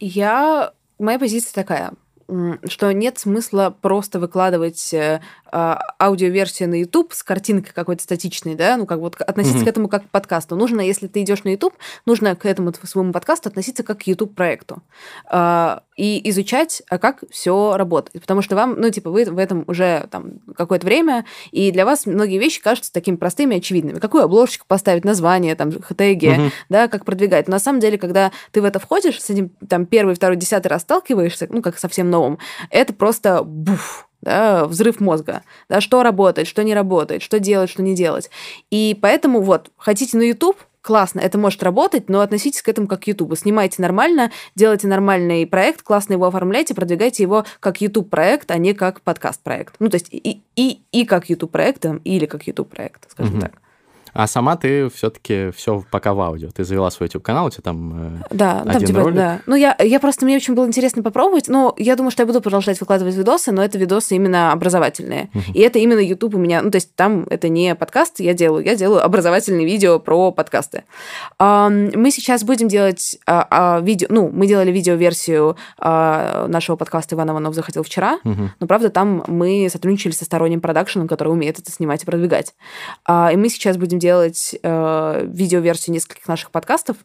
[0.00, 0.72] Я...
[0.98, 1.92] Моя позиция такая–
[2.66, 5.20] что нет смысла просто выкладывать э,
[5.52, 9.64] аудиоверсия на YouTube с картинкой какой-то статичной, да, ну как вот относиться mm-hmm.
[9.64, 10.56] к этому как к подкасту.
[10.56, 11.74] Нужно, если ты идешь на YouTube,
[12.06, 14.82] нужно к этому своему подкасту относиться как к YouTube проекту
[15.26, 19.64] а, и изучать, а как все работает, потому что вам, ну типа вы в этом
[19.66, 23.98] уже там какое-то время, и для вас многие вещи кажутся такими простыми, очевидными.
[23.98, 26.52] Какую обложечку поставить, название, там хэтэги, mm-hmm.
[26.68, 27.48] да, как продвигать.
[27.48, 30.68] Но на самом деле, когда ты в это входишь, с этим там первый, второй, десятый
[30.68, 32.38] раз сталкиваешься, ну как совсем новым,
[32.70, 37.82] это просто буф, да, взрыв мозга, да, что работает, что не работает, что делать, что
[37.82, 38.30] не делать.
[38.70, 43.00] И поэтому вот, хотите на YouTube, классно, это может работать, но относитесь к этому как
[43.00, 43.36] к YouTube.
[43.36, 49.02] Снимайте нормально, делайте нормальный проект, классно его оформляйте, продвигайте его как YouTube-проект, а не как
[49.02, 49.74] подкаст-проект.
[49.78, 53.42] Ну, то есть и, и, и как YouTube-проект, или как YouTube-проект, скажем угу.
[53.42, 53.52] так.
[54.12, 56.50] А сама ты все-таки все пока в аудио.
[56.50, 59.16] Ты завела свой YouTube канал, у тебя там э, да, один там, типа, ролик.
[59.16, 59.40] Да.
[59.46, 61.48] Ну, я, я просто, мне очень было интересно попробовать.
[61.48, 65.30] Но я думаю, что я буду продолжать выкладывать видосы, но это видосы именно образовательные.
[65.34, 65.52] Uh-huh.
[65.54, 66.62] И это именно YouTube у меня.
[66.62, 70.84] Ну, то есть там это не подкаст я делаю, я делаю образовательные видео про подкасты.
[71.38, 77.30] Мы сейчас будем делать а, а, видео, ну, мы делали видео-версию а, нашего подкаста «Иван
[77.30, 78.48] Иванов захотел вчера», uh-huh.
[78.60, 82.54] но, правда, там мы сотрудничали со сторонним продакшеном, который умеет это снимать и продвигать.
[83.08, 86.96] И мы сейчас будем будем делать э, видеоверсию нескольких наших подкастов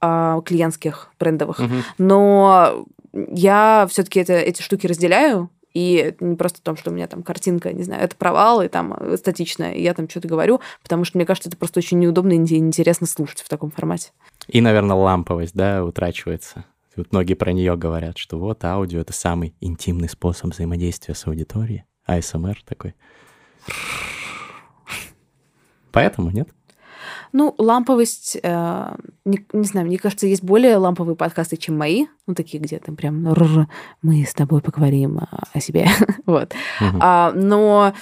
[0.00, 1.60] э, клиентских, брендовых.
[1.60, 1.74] Угу.
[1.98, 6.94] Но я все-таки это, эти штуки разделяю, и это не просто в том, что у
[6.94, 10.60] меня там картинка, не знаю, это провал, и там статичная, и я там что-то говорю,
[10.82, 14.10] потому что мне кажется, это просто очень неудобно и неинтересно слушать в таком формате.
[14.48, 16.64] И, наверное, ламповость, да, утрачивается.
[16.96, 21.84] Вот многие про нее говорят, что вот аудио— это самый интимный способ взаимодействия с аудиторией.
[22.04, 22.94] АСМР такой.
[25.92, 26.48] Поэтому нет?
[27.32, 32.34] Ну, ламповость, э, не, не знаю, мне кажется, есть более ламповые подкасты, чем мои, ну,
[32.34, 33.22] такие, где там прям
[34.02, 35.20] мы с тобой поговорим
[35.52, 35.88] о себе,
[36.26, 36.52] вот.
[36.80, 36.98] Угу.
[37.00, 37.94] А, но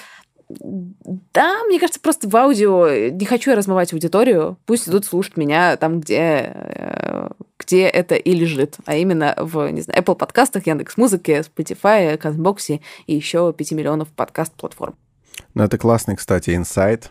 [0.48, 5.76] да, мне кажется, просто в аудио не хочу я размывать аудиторию, пусть идут слушать меня
[5.76, 10.96] там, где, э, где это и лежит, а именно в, не знаю, Apple подкастах, Яндекс
[10.96, 14.94] Музыке, Spotify, Казбоксе и еще 5 миллионов подкаст-платформ.
[15.58, 17.10] Ну, это классный, кстати, инсайт.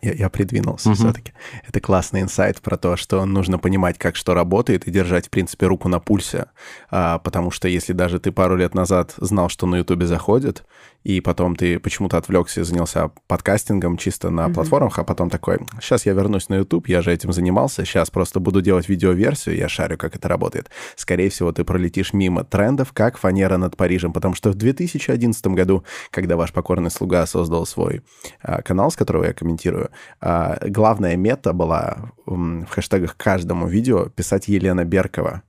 [0.00, 0.94] Я, я придвинулся uh-huh.
[0.94, 1.32] все-таки.
[1.66, 5.66] Это классный инсайт про то, что нужно понимать, как что работает, и держать, в принципе,
[5.66, 6.46] руку на пульсе.
[6.92, 10.62] А, потому что если даже ты пару лет назад знал, что на Ютубе заходит,
[11.04, 14.54] и потом ты почему-то отвлекся и занялся подкастингом чисто на mm-hmm.
[14.54, 18.40] платформах, а потом такой, сейчас я вернусь на YouTube, я же этим занимался, сейчас просто
[18.40, 20.70] буду делать видеоверсию, я шарю, как это работает.
[20.96, 25.84] Скорее всего, ты пролетишь мимо трендов, как фанера над Парижем, потому что в 2011 году,
[26.10, 28.02] когда ваш покорный слуга создал свой
[28.42, 34.48] а, канал, с которого я комментирую, а, главная мета была в хэштегах каждому видео писать
[34.48, 35.42] Елена Беркова.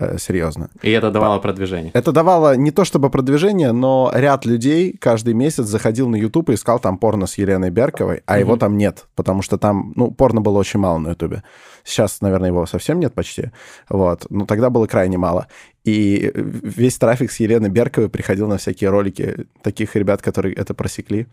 [0.00, 0.70] Э, серьезно.
[0.80, 1.90] И это давало продвижение?
[1.92, 6.54] Это давало не то чтобы продвижение, но ряд людей каждый месяц заходил на YouTube и
[6.54, 10.10] искал там порно с Еленой Берковой, а mm его там нет, потому что там, ну,
[10.10, 11.42] порно было очень мало на YouTube.
[11.84, 13.50] Сейчас, наверное, его совсем нет почти,
[13.90, 15.48] вот, но тогда было крайне мало.
[15.84, 21.26] И весь трафик с Еленой Берковой приходил на всякие ролики таких ребят, которые это просекли,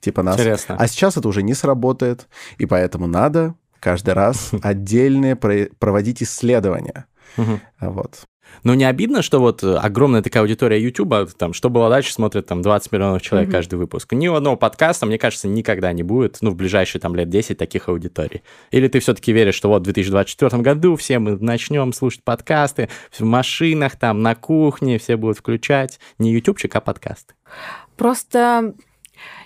[0.00, 0.36] типа нас.
[0.36, 0.76] Интересно.
[0.78, 7.04] А сейчас это уже не сработает, и поэтому надо каждый раз отдельные проводить исследования
[7.36, 7.60] Угу.
[7.80, 8.26] Вот.
[8.62, 12.62] Но не обидно, что вот огромная такая аудитория YouTube, там, что было дальше, смотрят там
[12.62, 14.12] 20 миллионов человек mm каждый выпуск.
[14.12, 17.58] Ни у одного подкаста, мне кажется, никогда не будет, ну, в ближайшие там лет 10
[17.58, 18.42] таких аудиторий.
[18.70, 23.22] Или ты все-таки веришь, что вот в 2024 году все мы начнем слушать подкасты в
[23.22, 27.34] машинах, там, на кухне, все будут включать не ютубчик, а подкасты?
[27.96, 28.74] Просто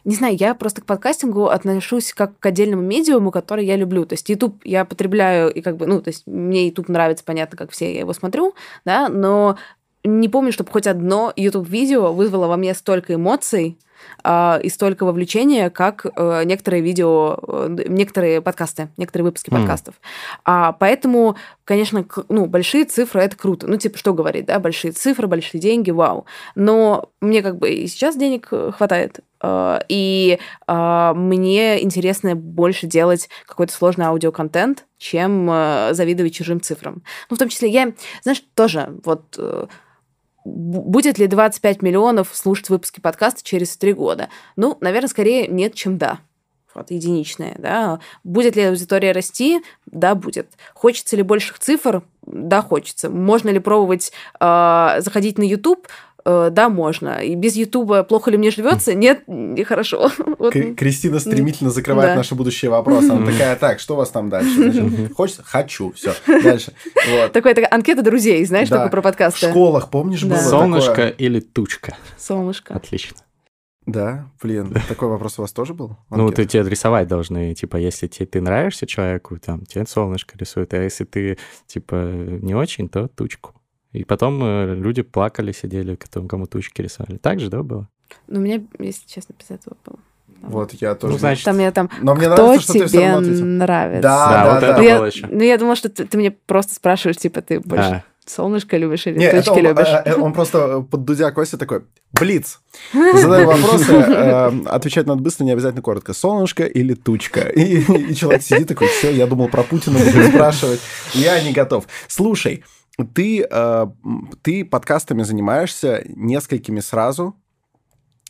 [0.05, 4.05] не знаю, я просто к подкастингу отношусь как к отдельному медиуму, который я люблю.
[4.05, 7.57] То есть YouTube я потребляю, и как бы, ну, то есть мне YouTube нравится, понятно,
[7.57, 8.55] как все, я его смотрю,
[8.85, 9.57] да, но
[10.05, 13.79] не помню, чтобы хоть одно YouTube-видео вызвало во мне столько эмоций,
[14.23, 19.57] и столько вовлечения, как э, некоторые видео, э, некоторые подкасты, некоторые выпуски mm.
[19.57, 19.95] подкастов.
[20.45, 23.67] А, поэтому, конечно, ну, большие цифры это круто.
[23.67, 26.27] Ну, типа, что говорить, да, большие цифры, большие деньги, вау.
[26.55, 29.21] Но мне как бы и сейчас денег э, хватает.
[29.89, 35.47] И мне интересно больше делать какой-то сложный аудиоконтент, чем
[35.93, 37.03] завидовать чужим цифрам.
[37.31, 39.39] Ну, в том числе я, знаешь, тоже вот
[40.45, 44.29] Будет ли 25 миллионов слушать выпуски подкаста через три года?
[44.57, 46.21] Ну, наверное, скорее нет, чем да.
[46.75, 47.99] Вот, единичная, да.
[48.23, 49.61] Будет ли аудитория расти?
[49.87, 50.49] Да, будет.
[50.73, 52.03] Хочется ли больших цифр?
[52.23, 53.11] Да, хочется.
[53.11, 55.89] Можно ли пробовать э, заходить на YouTube?
[56.25, 57.23] Э, да, можно.
[57.23, 58.95] И без Ютуба плохо ли мне живется?
[58.95, 60.11] Нет, нехорошо.
[60.41, 60.55] Вот.
[60.55, 62.17] Кристина стремительно закрывает да.
[62.17, 63.11] наши будущие вопросы.
[63.11, 64.71] Она такая, так, что у вас там дальше?
[64.71, 65.43] Значит, хочется?
[65.45, 65.93] Хочу.
[65.93, 66.15] Все.
[66.27, 66.73] Дальше.
[67.11, 67.33] Вот.
[67.33, 68.77] Такая, такая анкета друзей, знаешь, да.
[68.77, 69.49] такой про подкасты.
[69.49, 70.29] В школах, помнишь, да.
[70.29, 71.09] было Солнышко такое?
[71.11, 71.97] или тучка?
[72.17, 72.75] Солнышко.
[72.75, 73.19] Отлично.
[73.87, 75.97] Да, блин, такой вопрос у вас тоже был?
[76.11, 80.73] Ну, ты тебе рисовать должны, типа, если тебе, ты нравишься человеку, там, тебе солнышко рисует,
[80.75, 81.95] а если ты, типа,
[82.41, 83.60] не очень, то тучку.
[83.93, 87.17] И потом э, люди плакали, сидели, кому, кому тучки рисовали.
[87.19, 87.89] Так же, да, было?
[88.29, 89.99] Ну, у меня, если честно, без этого было.
[90.43, 91.13] Вот, я тоже.
[91.15, 93.45] Ну, значит, Там я там, Но мне кто нравится, что ты тебе равно ответил.
[93.47, 94.03] нравится?
[94.03, 94.67] Да, Да, да, вот да.
[94.69, 95.27] это Ну, я, было еще.
[95.27, 98.05] ну, я думала, что ты, ты мне просто спрашиваешь, типа, ты больше А.
[98.25, 99.87] солнышко любишь или Не, это тучки он, любишь?
[99.89, 102.61] э, э, он просто под Дудя Костя такой, блиц.
[102.95, 106.15] Задаю вопросы, э, отвечать надо быстро, не обязательно коротко.
[106.15, 107.41] Солнышко или тучка?
[107.41, 110.81] И, и человек сидит такой, все, я думал про Путина буду спрашивать.
[111.13, 111.87] Я не готов.
[112.09, 112.65] Слушай,
[113.15, 113.87] ты, э,
[114.43, 117.37] ты подкастами занимаешься несколькими сразу,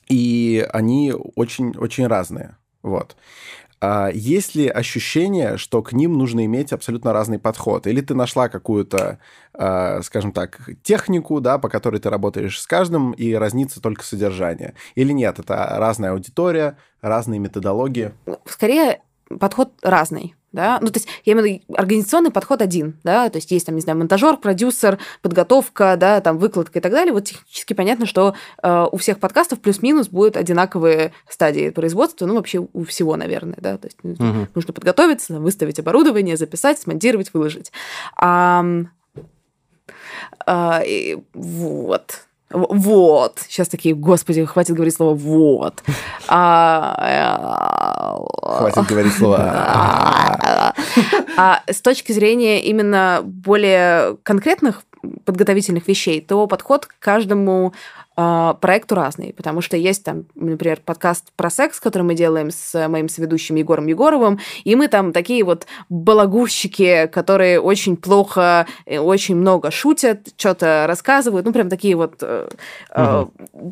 [0.08, 2.56] и они очень-очень разные.
[2.82, 3.16] Вот.
[3.82, 7.86] А есть ли ощущение, что к ним нужно иметь абсолютно разный подход?
[7.86, 9.18] Или ты нашла какую-то,
[9.54, 14.74] а, скажем так, технику, да, по которой ты работаешь с каждым, и разнится только содержание?
[14.96, 18.12] Или нет, это разная аудитория, разные методологии?
[18.44, 19.00] Скорее,
[19.38, 20.34] подход разный.
[20.52, 20.78] Да?
[20.80, 23.76] Ну, то есть, я имею в виду, организационный подход один, да, то есть есть там,
[23.76, 27.12] не знаю, монтажер, продюсер, подготовка, да, там, выкладка и так далее.
[27.12, 32.66] Вот технически понятно, что э, у всех подкастов плюс-минус будут одинаковые стадии производства, ну, вообще
[32.72, 34.48] у всего, наверное, да, то есть Мгм.
[34.54, 37.70] нужно подготовиться, выставить оборудование, записать, смонтировать, выложить.
[38.16, 38.64] А,
[40.46, 42.26] а, и вот.
[42.50, 43.38] Вот.
[43.48, 45.82] Сейчас такие, господи, хватит говорить слово «вот».
[46.28, 50.74] А, Хватит говорить слово.
[51.36, 54.82] а с точки зрения именно более конкретных
[55.24, 57.74] подготовительных вещей, то подход к каждому а,
[58.60, 63.08] проекту разный, потому что есть там, например, подкаст про секс, который мы делаем с моим
[63.08, 69.70] соведущим Егором Егоровым, и мы там такие вот балагурщики, которые очень плохо, э, очень много
[69.70, 72.48] шутят, что-то рассказывают, ну прям такие вот э,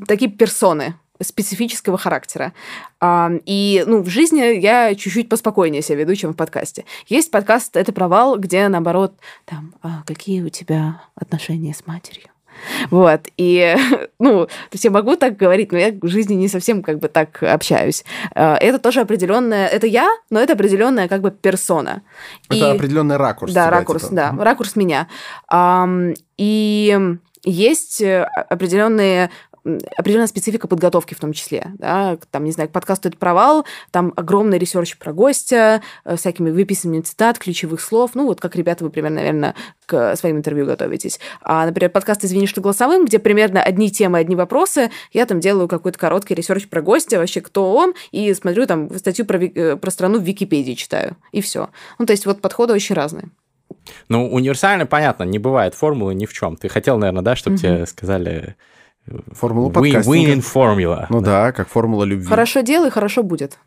[0.06, 2.52] такие персоны специфического характера.
[3.00, 6.84] А, И, ну, в жизни я чуть-чуть поспокойнее себя веду, чем в подкасте.
[7.06, 12.28] Есть подкаст «Это провал», где, наоборот, там, «А какие у тебя отношения с матерью?
[12.90, 13.76] Вот, и,
[14.18, 17.08] ну, то есть я могу так говорить, но я в жизни не совсем как бы
[17.08, 18.04] так общаюсь.
[18.34, 22.02] А, Это тоже определенная, это я, но это определенная как бы персона.
[22.48, 23.52] Это И- определенный ракурс.
[23.52, 24.14] да, тебя, ракурс, типа.
[24.14, 25.08] да, ракурс меня.
[26.36, 26.98] И
[27.44, 29.30] есть э, определенные
[29.96, 31.72] определенная специфика подготовки в том числе.
[31.78, 32.18] Да?
[32.30, 37.02] Там, не знаю, к подкасту «Это провал», там огромный ресерч про гостя, э, всякими выписанными
[37.02, 38.12] цитат, ключевых слов.
[38.14, 39.54] Ну, вот как ребята вы примерно, наверное,
[39.86, 41.20] к своим интервью готовитесь.
[41.42, 45.68] А, например, подкаст «Извини, что голосовым», где примерно одни темы, одни вопросы, я там делаю
[45.68, 49.90] какой-то короткий ресерч про гостя, вообще кто он, и смотрю там статью про, э, про
[49.90, 51.70] страну в Википедии читаю, и все.
[51.98, 53.30] Ну, то есть вот подходы очень разные.
[54.08, 56.56] Ну, универсально понятно, не бывает формулы ни в чем.
[56.56, 57.62] Ты хотел, наверное, да, чтобы Мгм.
[57.62, 58.56] тебе сказали
[59.32, 60.16] Формула win, подкастинга.
[60.32, 61.06] winning formula.
[61.10, 62.26] Ну да, как формула любви.
[62.26, 63.58] Хорошо делай, хорошо будет.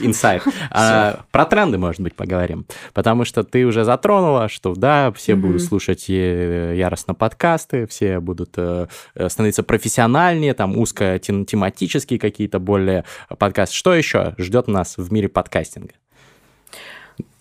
[0.00, 0.42] Инсайт.
[0.70, 2.64] А, Про тренды, может быть, поговорим.
[2.94, 5.42] Потому что ты уже затронула, что да, все Мгм.
[5.42, 12.18] будут слушать э, яростно подкасты, все будут э, э, становиться профессиональнее, там узко тем- тематические
[12.18, 13.04] какие-то более
[13.38, 13.74] подкасты.
[13.76, 15.92] Что еще ждет нас в мире подкастинга?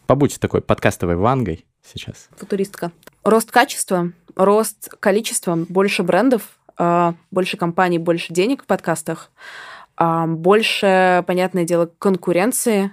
[0.05, 2.27] Побудьте такой подкастовой вангой сейчас.
[2.37, 2.91] Футуристка.
[3.23, 6.43] Рост качества, рост количества, больше брендов,
[6.77, 9.31] а, больше компаний, больше денег в подкастах,
[9.97, 12.91] а, больше, понятное дело, конкуренции,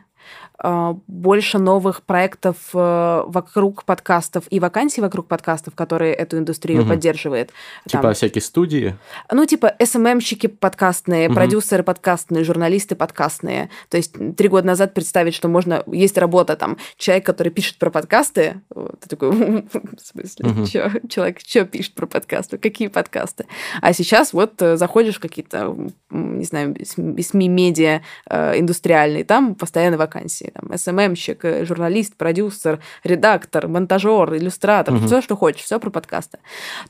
[0.63, 6.91] больше новых проектов э, вокруг подкастов и вакансий вокруг подкастов, которые эту индустрию Мгм.
[6.91, 7.51] поддерживает.
[7.87, 8.97] Типа Там, всякие студии.
[9.31, 11.35] Ну, типа СММщики подкастные, Мгм.
[11.35, 13.69] продюсеры подкастные, журналисты подкастные.
[13.91, 15.83] То есть три года назад представить, что можно...
[15.87, 18.61] Есть работа, там, человек, который пишет про подкасты.
[18.75, 19.71] Ты такой, в
[20.03, 20.67] смысле, Мгм.
[20.67, 20.91] чё?
[21.09, 22.59] человек что пишет про подкасты?
[22.59, 23.47] Какие подкасты?
[23.83, 25.77] А сейчас вот э, заходишь в какие-то,
[26.11, 30.46] не знаю, СМИ, СМИ, медиа э, индустриальные, там постоянно вакансии.
[30.53, 35.07] Там СММщик, э, журналист, продюсер, редактор, монтажер, иллюстратор, Мгм.
[35.07, 36.39] все, что хочешь, все про подкасты.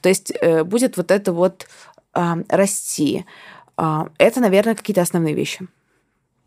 [0.01, 1.67] То есть э, будет вот это вот
[2.13, 3.27] а, расти.
[3.77, 5.67] А, это, наверное, какие-то основные вещи.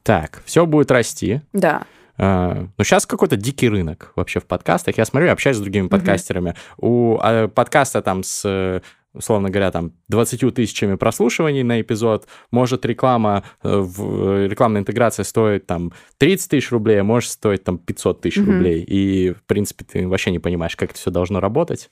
[0.03, 1.41] Так, все будет расти.
[1.53, 1.83] Да.
[2.17, 4.97] А, Ну, сейчас какой-то дикий рынок вообще в подкастах.
[4.97, 6.55] Я смотрю, общаюсь с другими подкастерами.
[6.77, 8.81] У а, подкаста там с, э,
[9.13, 15.65] условно говоря, там 20 тысячами прослушиваний на эпизод, может реклама, э, в- рекламная интеграция стоит
[15.65, 18.51] там 30 тысяч рублей, а может стоить там 500 тысяч Мгм.
[18.51, 18.83] рублей.
[18.83, 21.89] И, в принципе, ты вообще не понимаешь, как это все должно работать.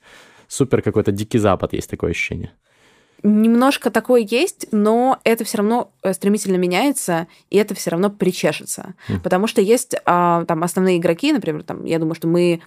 [0.48, 2.52] Супер какой-то дикий запад, есть такое ощущение.
[3.24, 8.94] Немножко такое есть, но это все равно э, стремительно меняется, и это все равно причешется.
[9.10, 9.22] Mm.
[9.22, 12.62] Потому что есть а, там основные игроки, например, там, я думаю, что мы,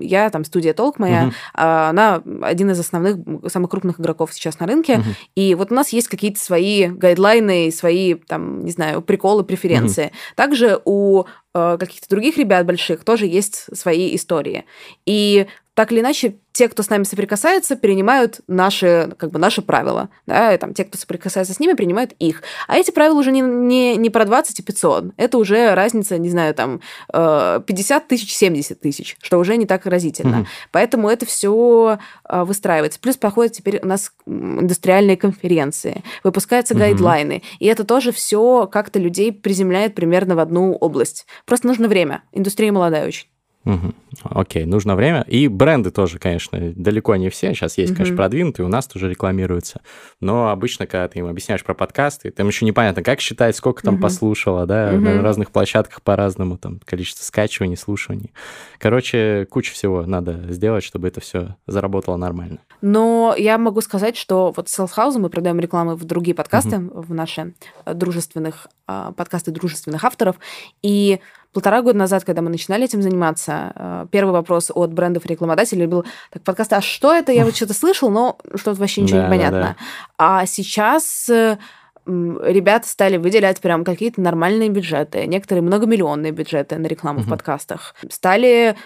[0.00, 1.32] я, там, студия Толк моя, mm-hmm.
[1.54, 3.16] а, она один из основных,
[3.50, 5.14] самых крупных игроков сейчас на рынке, mm-hmm.
[5.36, 10.06] и вот у нас есть какие-то свои гайдлайны, свои, там, не знаю, приколы, преференции.
[10.06, 10.34] Mm-hmm.
[10.36, 14.64] Также у каких-то других ребят больших тоже есть свои истории.
[15.06, 20.10] И так или иначе, те, кто с нами соприкасается, перенимают наши, как бы, наши правила.
[20.26, 20.52] Да?
[20.52, 22.42] И, там, те, кто соприкасается с ними, принимают их.
[22.68, 25.14] А эти правила уже не, не, не про 20 и 500.
[25.16, 27.64] Это уже разница, не знаю, там, 50
[28.02, 30.36] э, тысяч, 70 тысяч, что уже не так разительно.
[30.36, 30.68] Mm-hmm.
[30.72, 33.00] Поэтому это все э, выстраивается.
[33.00, 36.78] Плюс проходят теперь у нас индустриальные конференции, выпускаются mm-hmm.
[36.78, 37.42] гайдлайны.
[37.60, 41.26] И это тоже все как-то людей приземляет примерно в одну область.
[41.44, 42.22] Просто нужно время.
[42.32, 43.26] Индустрия молодая очень.
[43.64, 43.92] Угу.
[44.24, 45.22] Окей, нужно время.
[45.28, 47.54] И бренды тоже, конечно, далеко не все.
[47.54, 47.98] Сейчас есть, угу.
[47.98, 49.80] конечно, продвинутые, у нас тоже рекламируются.
[50.20, 53.94] Но обычно, когда ты им объясняешь про подкасты, там еще непонятно, как считать, сколько там
[53.94, 54.02] угу.
[54.02, 55.00] послушала, да, угу.
[55.00, 58.32] на разных площадках по-разному, там количество скачиваний, слушаний.
[58.78, 62.58] Короче, куча всего надо сделать, чтобы это все заработало нормально.
[62.80, 67.02] Но я могу сказать, что вот с Селфхауза мы продаем рекламу в другие подкасты, угу.
[67.02, 67.54] в наши
[67.86, 70.36] дружественных а, подкасты дружественных авторов,
[70.82, 71.20] и
[71.52, 76.04] полтора года назад, когда мы начинали этим заниматься, э, первый вопрос от брендов рекламодателей был,
[76.30, 77.32] так, подкаст, а что это?
[77.32, 79.60] Я вот что-то слышал, но что-то вообще ничего да, не понятно.
[79.60, 79.76] Да, да.
[80.18, 81.58] А сейчас э,
[82.06, 87.24] ребята стали выделять прям какие-то нормальные бюджеты, некоторые многомиллионные бюджеты на рекламу uh-huh.
[87.24, 87.94] в подкастах.
[88.10, 88.76] Стали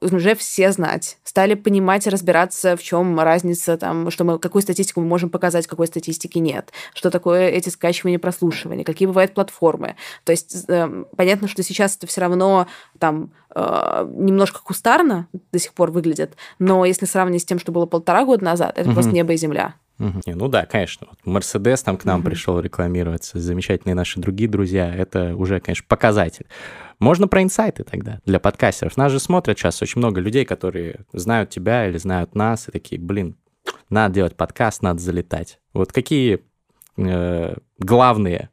[0.00, 5.00] уже все знать, стали понимать и разбираться, в чем разница, там, что мы, какую статистику
[5.00, 9.96] мы можем показать, какой статистики нет, что такое эти скачивания, прослушивания, какие бывают платформы.
[10.24, 12.66] То есть э, понятно, что сейчас это все равно
[12.98, 17.86] там э, немножко кустарно до сих пор выглядит, но если сравнить с тем, что было
[17.86, 18.94] полтора года назад, это uh-huh.
[18.94, 19.74] просто небо и земля.
[19.98, 20.22] Угу.
[20.26, 21.08] Не, ну да, конечно.
[21.24, 22.28] Мерседес там к нам угу.
[22.30, 24.92] пришел рекламироваться, замечательные наши другие друзья.
[24.94, 26.46] Это уже, конечно, показатель.
[26.98, 28.96] Можно про инсайты тогда для подкастеров.
[28.96, 33.00] Нас же смотрят сейчас очень много людей, которые знают тебя или знают нас, и такие,
[33.00, 33.36] блин,
[33.90, 35.58] надо делать подкаст, надо залетать.
[35.72, 36.40] Вот какие
[36.96, 38.50] э, главные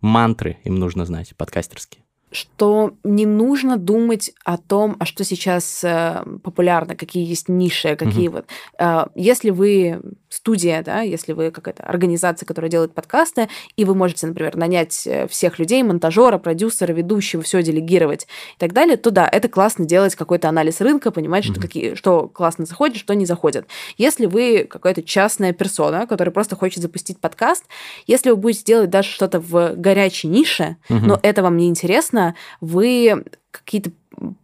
[0.00, 2.04] мантры им нужно знать, подкастерские?
[2.32, 8.28] Что не нужно думать о том, а что сейчас э, популярно, какие есть ниши, какие
[8.28, 8.32] mm-hmm.
[8.32, 8.46] вот.
[8.78, 14.28] Э, если вы студия, да, если вы какая-то организация, которая делает подкасты, и вы можете,
[14.28, 19.28] например, нанять э, всех людей, монтажера, продюсера, ведущего, все делегировать и так далее, то да,
[19.28, 21.52] это классно делать какой-то анализ рынка, понимать, mm-hmm.
[21.52, 23.66] что, какие, что классно заходит, что не заходит.
[23.98, 27.64] Если вы какая-то частная персона, которая просто хочет запустить подкаст,
[28.06, 31.00] если вы будете делать даже что-то в горячей нише, mm-hmm.
[31.00, 32.19] но это вам не интересно,
[32.60, 33.90] вы какие-то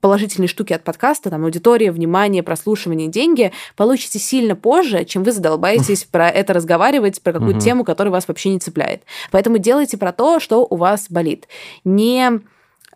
[0.00, 6.04] положительные штуки от подкаста, там, аудитория, внимание, прослушивание, деньги, получите сильно позже, чем вы задолбаетесь
[6.04, 9.02] про это разговаривать, про какую-то тему, которая вас вообще не цепляет.
[9.30, 11.48] Поэтому делайте про то, что у вас болит.
[11.84, 12.40] Не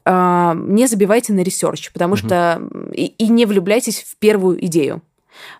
[0.05, 2.62] а, не забивайте на ресерч, потому что
[2.93, 5.03] и, и не влюбляйтесь в первую идею.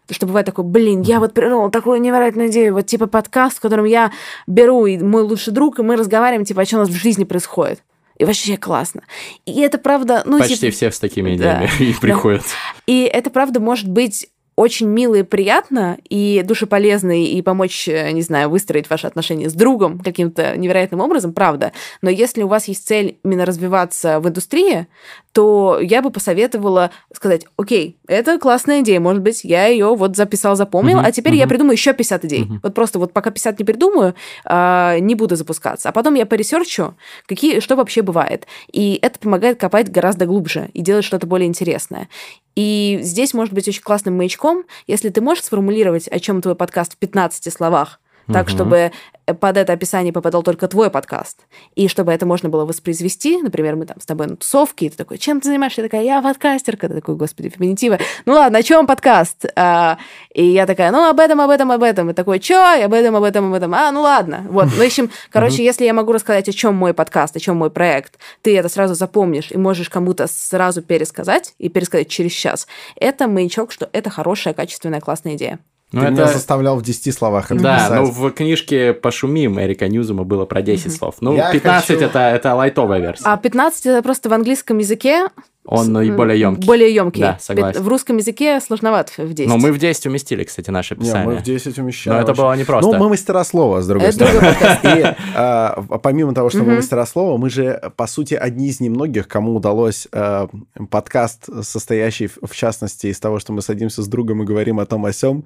[0.03, 3.61] Потому что бывает такое, блин, я вот придумал такую невероятную идею, вот типа подкаст, в
[3.61, 4.13] котором я
[4.47, 7.25] беру и мой лучший друг, и мы разговариваем, типа, о чем у нас в жизни
[7.25, 7.83] происходит
[8.21, 9.03] и вообще классно.
[9.47, 10.23] И это правда...
[10.27, 10.73] Ну, Почти типа...
[10.73, 12.43] все с такими идеями да, и приходят.
[12.43, 12.83] Да.
[12.87, 14.29] И это правда может быть
[14.61, 19.55] очень мило и приятно, и душеполезно, и помочь, э, не знаю, выстроить ваши отношения с
[19.55, 21.73] другом каким-то невероятным образом, правда.
[22.03, 24.87] Но если у вас есть цель именно развиваться в индустрии,
[25.33, 30.57] то я бы посоветовала сказать, окей, это классная идея, может быть, я ее вот записал,
[30.57, 31.39] запомнил, uh-huh, а теперь uh-huh.
[31.39, 32.43] я придумаю еще 50 идей.
[32.43, 32.59] Uh-huh.
[32.63, 35.89] Вот просто вот пока 50 не придумаю, а, не буду запускаться.
[35.89, 36.97] А потом я поресерчу,
[37.27, 38.47] какие, что вообще бывает.
[38.73, 42.09] И это помогает копать гораздо глубже и делать что-то более интересное.
[42.57, 44.50] И здесь может быть очень классным маячком,
[44.87, 48.01] если ты можешь сформулировать, о чем твой подкаст в 15 словах,
[48.33, 48.55] так, угу.
[48.55, 48.93] чтобы
[49.35, 51.41] под это описание попадал только твой подкаст.
[51.75, 54.97] И чтобы это можно было воспроизвести, например, мы там с тобой на тусовке, и ты
[54.97, 55.83] такой, чем ты занимаешься?
[55.83, 56.89] Я такая, я подкастерка.
[56.89, 57.99] Ты такой, господи, феминитивы.
[58.27, 59.47] Ну ладно, о чем подкаст?
[59.57, 59.99] А,
[60.35, 62.11] и я такая, ну об этом, об этом, об этом.
[62.11, 62.85] И такой, что?
[62.85, 63.75] Об этом, об этом, об этом.
[63.75, 64.47] А, ну ладно.
[64.51, 67.57] Вот, ну, в общем, короче, если я могу рассказать, о чем мой подкаст, о чем
[67.57, 72.67] мой проект, ты это сразу запомнишь и можешь кому-то сразу пересказать и пересказать через час.
[72.97, 75.59] Это маячок, что это хорошая, качественная, классная идея.
[75.93, 76.13] Ну, Ты это...
[76.13, 80.63] меня заставлял в 10 словах это Да, ну в книжке «Пошумим» Эрика Ньюзума было про
[80.63, 80.91] 10 mm-hmm.
[80.91, 81.17] слов.
[81.21, 82.01] Ну, Я 15 хочу...
[82.01, 83.25] это, это лайтовая версия.
[83.25, 85.27] А 15 это просто в английском языке
[85.71, 86.67] он и более емкий.
[86.67, 87.21] Более емкий.
[87.21, 87.83] Да, согласен.
[87.83, 89.49] В русском языке сложновато в 10.
[89.49, 91.27] Но мы в 10 уместили, кстати, наше описание.
[91.27, 92.17] Не, мы в 10 умещаем.
[92.17, 92.91] Но это было не просто.
[92.91, 94.57] Ну, мы мастера слова, с другой это стороны.
[94.83, 99.29] И а, помимо того, что мы мастера слова, мы же, по сути, одни из немногих,
[99.29, 100.49] кому удалось а,
[100.91, 105.05] подкаст, состоящий, в частности, из того, что мы садимся с другом и говорим о том
[105.05, 105.45] о сём,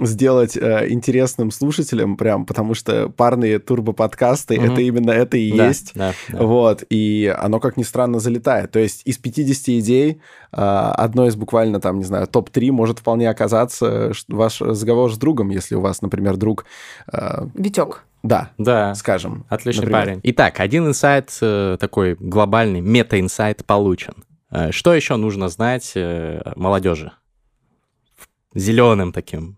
[0.00, 4.72] сделать э, интересным слушателям, прям, потому что парные турбо-подкасты, Мгм.
[4.72, 5.92] это именно это и Да, есть.
[5.94, 6.42] да, да.
[6.42, 8.72] Вот, и оно, как ни странно, залетает.
[8.72, 10.20] То есть из 50 идей
[10.52, 15.50] э, одной из буквально, там, не знаю, топ-3 может вполне оказаться ваш разговор с другом,
[15.50, 16.64] если у вас, например, друг...
[17.12, 18.04] э, Витек.
[18.24, 19.46] да, Да, скажем.
[19.48, 20.04] Отличный например.
[20.06, 20.20] парень.
[20.24, 24.14] Итак, один инсайт э, такой глобальный, мета-инсайт получен.
[24.50, 27.12] Э, Что еще нужно знать э, молодежи?
[28.56, 29.56] Зеленым таким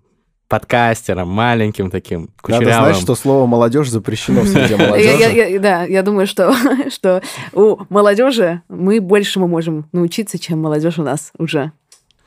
[0.49, 2.91] подкастером, маленьким таким, Надо кучерявым.
[2.93, 5.35] знать, что слово «молодежь» запрещено в среде Я- я- молодежи.
[5.53, 6.55] я- да, я думаю, что,
[6.91, 7.23] что
[7.53, 11.73] у молодежи мы большему можем научиться, чем молодежь у нас уже.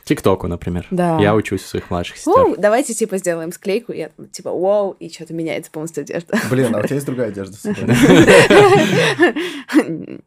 [0.10, 0.88] ТикТоку, например.
[0.90, 1.20] Да.
[1.20, 2.34] Я учусь у своих младших сестер.
[2.34, 6.36] Воу, давайте типа сделаем склейку, и это, типа вау, и что-то меняется полностью одежда.
[6.50, 7.96] Блин, а у тебя есть другая одежда с собой?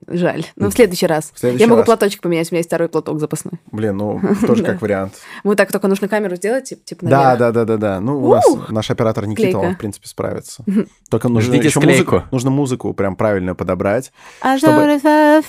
[0.06, 0.44] Жаль.
[0.54, 1.32] Ну, в следующий раз.
[1.34, 3.54] В следующий Я могу платочек поменять, у меня есть второй платок запасной.
[3.72, 5.14] Блин, ну, тоже как вариант.
[5.42, 8.00] Вот так только нужно камеру сделать, типа, Да, да, да, да, да.
[8.00, 10.64] Ну, у нас наш оператор Никита, он, в принципе, справится.
[11.10, 14.12] Только нужно еще музыку, нужно музыку прям правильно подобрать.
[14.42, 15.42] I Чтобы-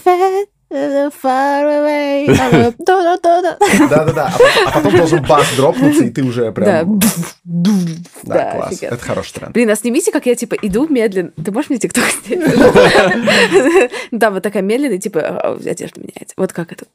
[0.73, 2.27] far away.
[3.89, 4.33] Да-да-да,
[4.65, 6.99] а потом, а должен бас дропнуться, и ты уже прям...
[6.99, 7.03] Да,
[8.23, 8.81] Да, класс.
[8.81, 9.53] Это хороший тренд.
[9.53, 11.31] Блин, а снимите, как я, типа, иду медленно.
[11.43, 12.53] Ты можешь мне тикток сделать?
[14.11, 16.33] Да, вот такая медленная, типа, а, одежда меняется.
[16.37, 16.85] Вот как это.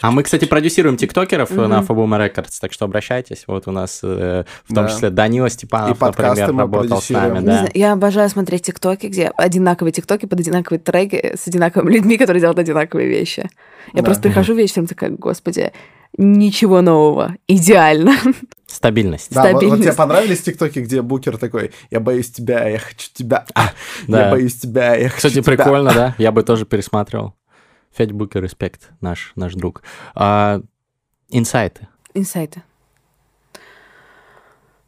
[0.00, 3.44] А мы, кстати, продюсируем тиктокеров э, на Фабума Рекордс, так что обращайтесь.
[3.46, 7.70] Вот у нас э, в том числе Данила Степанов, например, работал с нами.
[7.76, 12.58] Я обожаю смотреть тиктоки, где одинаковые тиктоки под одинаковые треки с одинаковыми людьми, которые делают
[12.58, 13.27] одинаковые вещи.
[13.36, 13.48] Я
[13.94, 14.02] Да.
[14.02, 15.72] просто прихожу фильм такая, господи,
[16.16, 18.14] ничего нового, идеально.
[18.66, 19.32] Стабильность.
[19.32, 19.96] Да, вот, вот тебе Стабильность.
[19.96, 23.72] понравились тиктоки, где Букер такой, я боюсь тебя, я хочу тебя, я
[24.06, 24.30] да.
[24.30, 25.42] боюсь тебя, я хочу Кстати, тебя».
[25.44, 26.14] прикольно, да?
[26.18, 27.34] Я бы тоже пересматривал.
[27.96, 29.82] Федь Букер, респект, наш, наш друг.
[30.14, 30.60] А,
[31.30, 31.88] инсайты.
[32.14, 32.62] Инсайты.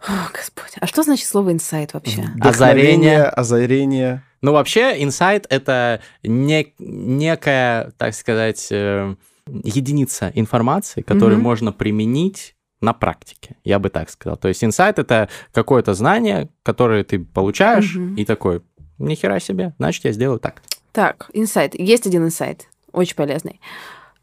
[0.07, 0.73] О, Господь.
[0.81, 2.23] А что значит слово инсайт вообще?
[2.37, 4.23] Вдохновение, озарение.
[4.43, 9.15] Ну, вообще, инсайт— это не- некая, так сказать, э,
[9.47, 11.45] единица информации, которую Мгм.
[11.45, 14.39] можно применить на практике, я бы так сказал.
[14.39, 18.15] То есть инсайт— это какое-то знание, которое ты получаешь, Мгм.
[18.15, 18.63] и такой,
[18.99, 20.63] нихера себе, значит, я сделаю так.
[20.93, 21.75] Так, инсайт.
[21.79, 23.61] Есть один инсайт, очень полезный.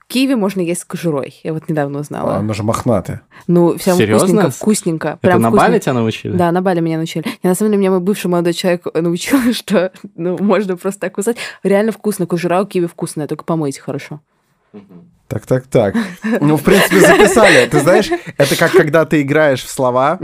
[0.08, 1.38] Киви можно есть с кожурой.
[1.44, 2.36] Я вот недавно узнала.
[2.38, 3.22] Оно же мохнатое.
[3.48, 4.28] Ну, все Серьезно?
[4.28, 5.08] вкусненько, вкусненько.
[5.10, 5.68] это Прям на вкусненько.
[5.72, 6.38] Бали тебя научили?
[6.38, 7.26] Да, на Бали меня научили.
[7.44, 11.14] Я, на самом деле, меня мой бывший молодой человек научил, что ну, можно просто так
[11.16, 11.36] кусать.
[11.64, 12.26] Реально вкусно.
[12.26, 14.22] Кожура у киви вкусная, только помойте хорошо.
[15.28, 15.94] Так, так, так.
[16.40, 17.68] Ну, в принципе, записали.
[17.68, 20.18] Ты знаешь, это как когда ты играешь в слова,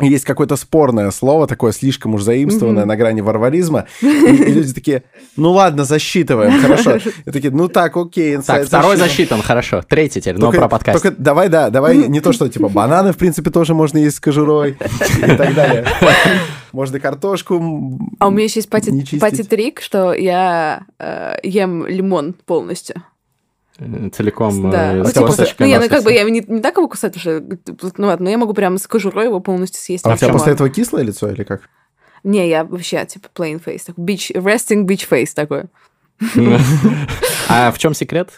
[0.00, 2.88] есть какое-то спорное слово, такое слишком уж заимствованное Мгм.
[2.88, 5.04] на грани варваризма, и, и люди такие,
[5.36, 6.96] ну ладно, засчитываем, хорошо.
[7.24, 9.40] И такие, ну так, окей, Так, инсайт второй засчитан».
[9.42, 9.82] хорошо.
[9.88, 11.00] Третий теперь, но про подкаст.
[11.02, 14.20] Только давай, да, давай не то, что типа бананы, в принципе, тоже можно есть с
[14.20, 14.76] кожурой
[15.18, 15.84] и так далее.
[16.72, 17.54] Можно картошку.
[18.18, 19.20] А у меня еще есть пати, Не чистить.
[19.20, 22.96] пати-трик, что я э, ем лимон полностью.
[23.78, 24.92] Э, Целиком да.
[24.92, 27.40] э, Ну, типа, ну, я, ну, как бы я не, не так его кусать, что,
[27.96, 30.06] ну, ладно, но я могу прям с кожурой его полностью съесть.
[30.06, 31.62] А у тебя после этого кислое лицо или как?
[32.22, 33.82] Не, я вообще, типа, plain face.
[33.86, 35.64] Так, beach, resting beach face такой.
[37.48, 38.30] А в чем секрет?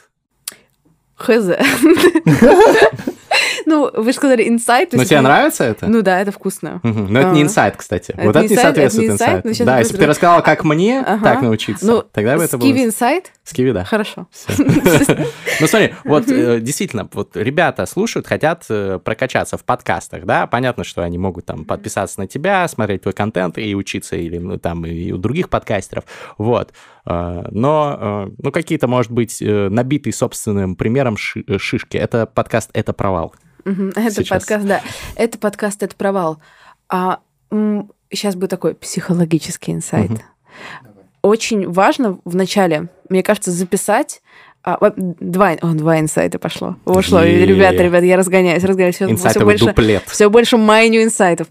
[1.17, 1.49] Хз.
[3.67, 4.91] Ну, вы же сказали инсайт.
[4.93, 5.87] Ну, есть тебе нравится это?
[5.87, 6.81] Ну да, это вкусно.
[6.83, 7.45] Но это не А.
[7.45, 8.15] инсайт, кстати.
[8.17, 9.49] Вот это не соответствует инсайту.
[9.49, 12.59] но сейчас Да, если бы ты рассказала, как мне так научиться, Ну, тогда бы это
[12.59, 12.67] было...
[12.69, 13.33] Kiwi инсайт?
[13.45, 13.85] С киви, да.
[13.85, 14.27] Хорошо.
[15.61, 20.85] Ну смотри, вот э, действительно, вот ребята слушают, хотят э, прокачаться в подкастах, да, понятно,
[20.85, 24.85] что они могут там подписаться на тебя, смотреть твой контент и учиться или ну, там
[24.85, 26.05] и у других подкастеров,
[26.37, 26.73] вот.
[27.07, 31.97] Э, Но, ну, какие-то, может быть, набитые собственным примером ши- шишки.
[31.97, 33.26] Это подкаст «Это провал».
[33.67, 34.29] Это Сейчас.
[34.29, 34.81] подкаст, да.
[35.17, 36.39] Это подкаст, это провал.
[36.89, 37.19] А
[38.11, 40.11] сейчас будет такой психологический инсайт.
[41.23, 44.23] Очень важно в начале, мне кажется, записать
[44.63, 46.77] а, два, о, два инсайта пошло.
[46.85, 47.23] Ушло.
[47.23, 48.97] Ребята, ребята, я разгоняюсь, разгоняюсь.
[48.97, 50.03] Все, Инсайтовый больше, дуплет.
[50.07, 51.49] все больше майню инсайтов.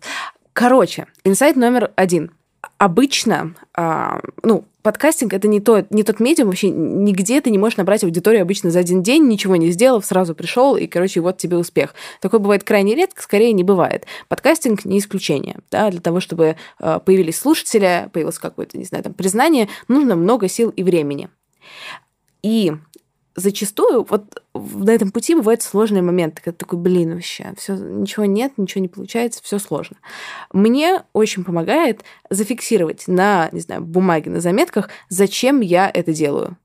[0.53, 2.31] Короче, инсайт номер один.
[2.77, 7.77] Обычно, а, ну, подкастинг это не, то, не тот медиум, вообще нигде ты не можешь
[7.77, 11.57] набрать аудиторию обычно за один день, ничего не сделав, сразу пришел, и, короче, вот тебе
[11.57, 11.95] успех.
[12.21, 14.05] Такое бывает крайне редко, скорее не бывает.
[14.27, 15.57] Подкастинг не исключение.
[15.71, 15.89] Да?
[15.89, 20.69] Для того, чтобы а, появились слушатели, появилось какое-то, не знаю, там, признание, нужно много сил
[20.69, 21.29] и времени.
[22.43, 22.73] И
[23.35, 28.53] зачастую вот на этом пути бывают сложные моменты, когда такой, блин, вообще, все, ничего нет,
[28.57, 29.97] ничего не получается, все сложно.
[30.53, 36.57] Мне очень помогает зафиксировать на, не знаю, бумаге, на заметках, зачем я это делаю.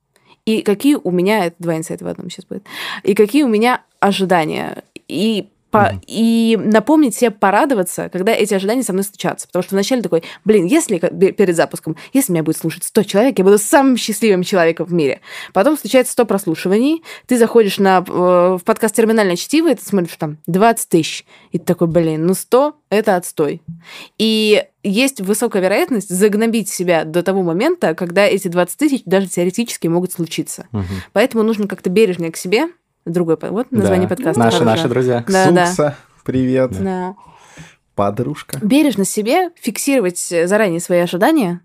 [0.46, 2.64] И какие у меня, это два инсайта в одном сейчас будет,
[3.02, 4.84] и какие у меня ожидания.
[5.06, 9.46] И по, и напомнить себе порадоваться, когда эти ожидания со мной случатся.
[9.46, 13.44] Потому что вначале такой, блин, если перед запуском, если меня будет слушать 100 человек, я
[13.44, 15.20] буду самым счастливым человеком в мире.
[15.52, 20.16] Потом случается 100 прослушиваний, ты заходишь на, э, в подкаст «Терминальное чтиво», и ты смотришь
[20.18, 21.24] там 20 тысяч.
[21.52, 23.62] И ты такой, блин, ну 100– это отстой.
[24.18, 29.88] И есть высокая вероятность загнобить себя до того момента, когда эти 20 тысяч даже теоретически
[29.88, 30.66] могут случиться.
[30.72, 30.84] Угу.
[31.12, 32.68] Поэтому нужно как-то бережнее к себе,
[33.04, 34.14] другой, вот название да.
[34.14, 34.38] подкаста.
[34.40, 35.24] Наши, наши друзья.
[35.26, 35.94] Да, Сукса, да.
[36.24, 36.72] привет.
[36.82, 37.14] Да.
[37.94, 38.58] Подружка.
[38.62, 41.60] Бережно себе фиксировать заранее свои ожидания,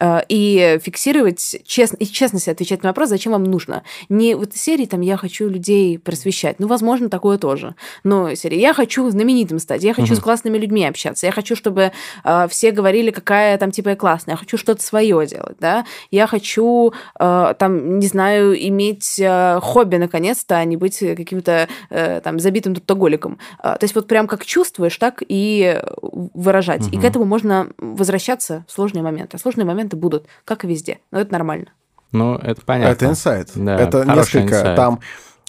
[0.00, 3.82] и фиксировать честно, и честно себе отвечать на вопрос, зачем вам нужно.
[4.08, 6.58] Не в этой серии там я хочу людей просвещать.
[6.58, 7.74] Ну, возможно, такое тоже.
[8.04, 10.20] Но серия я хочу знаменитым стать, я хочу угу.
[10.20, 11.92] с классными людьми общаться, я хочу, чтобы
[12.24, 15.84] э, все говорили, какая там типа я классная, я хочу что-то свое делать, да.
[16.10, 22.20] Я хочу э, там, не знаю, иметь э, хобби наконец-то, а не быть каким-то э,
[22.22, 23.38] там забитым трудоголиком.
[23.58, 26.86] Э, то есть вот прям как чувствуешь, так и выражать.
[26.86, 26.96] Угу.
[26.96, 29.36] И к этому можно возвращаться в сложные моменты.
[29.36, 30.98] А сложные моменты будут, как и везде.
[31.10, 31.68] Но это нормально.
[32.12, 32.92] Ну, это понятно.
[32.92, 33.50] Это инсайт.
[33.54, 34.76] Да, это несколько инсайт.
[34.76, 35.00] там.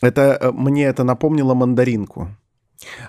[0.01, 2.29] Это э, мне это напомнило мандаринку.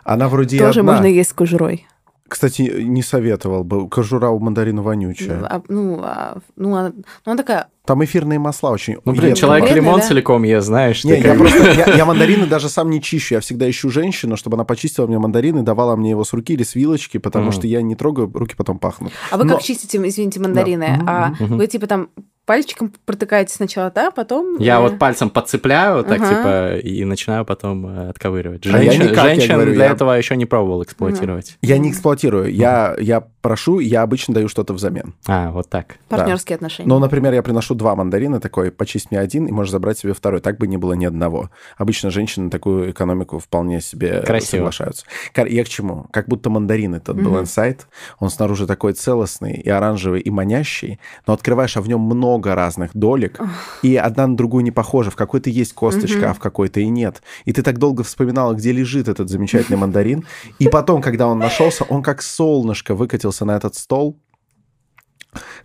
[0.05, 0.93] Она вроде тоже одна.
[0.93, 1.87] можно есть с кожурой.
[2.29, 3.89] Кстати, не советовал бы.
[3.89, 5.45] Кожура у мандарина вонючая.
[5.45, 7.69] А, ну, а, ну, она, ну, она такая...
[7.91, 8.99] Там эфирные масла очень...
[9.05, 10.07] Ну, блин, человек Вредно, лимон да?
[10.07, 11.03] целиком ест, знаешь.
[11.03, 13.35] Не, я, просто, я, я мандарины даже сам не чищу.
[13.35, 16.63] Я всегда ищу женщину, чтобы она почистила мне мандарины, давала мне его с руки или
[16.63, 17.53] с вилочки, потому mm.
[17.53, 19.11] что я не трогаю, руки потом пахнут.
[19.33, 19.55] А вы Но...
[19.55, 21.01] как чистите, извините, мандарины?
[21.01, 21.35] Да.
[21.37, 21.57] А mm-hmm.
[21.57, 22.11] вы типа там
[22.51, 24.59] пальчиком протыкаете сначала, да, потом...
[24.59, 24.81] Я э...
[24.81, 26.29] вот пальцем подцепляю, так, ага.
[26.29, 28.65] типа, и начинаю потом э, отковыривать.
[28.65, 29.93] Женщин, а я никак, женщин я говорю, для я...
[29.93, 31.57] этого еще не пробовал эксплуатировать.
[31.63, 35.15] Я не эксплуатирую, я, я прошу, я обычно даю что-то взамен.
[35.29, 35.99] А, вот так.
[36.09, 36.67] Партнерские да.
[36.67, 36.89] отношения.
[36.89, 40.41] Ну, например, я приношу два мандарина, такой, почисть мне один, и можешь забрать себе второй.
[40.41, 41.51] Так бы не было ни одного.
[41.79, 44.57] Обычно женщины такую экономику вполне себе Красиво.
[44.57, 45.07] соглашаются.
[45.37, 46.07] Я к чему?
[46.11, 47.23] Как будто мандарин этот mm-hmm.
[47.23, 47.87] был инсайт.
[48.19, 50.99] Он снаружи такой целостный и оранжевый, и манящий,
[51.29, 53.39] но открываешь, а в нем много разных доль, ролик,
[53.83, 55.11] и одна на другую не похожа.
[55.11, 57.23] В какой-то есть косточка, а в какой-то и нет.
[57.45, 60.25] И ты так долго вспоминала, где лежит этот замечательный мандарин.
[60.59, 64.19] И потом, когда он нашелся, он как солнышко выкатился на этот стол.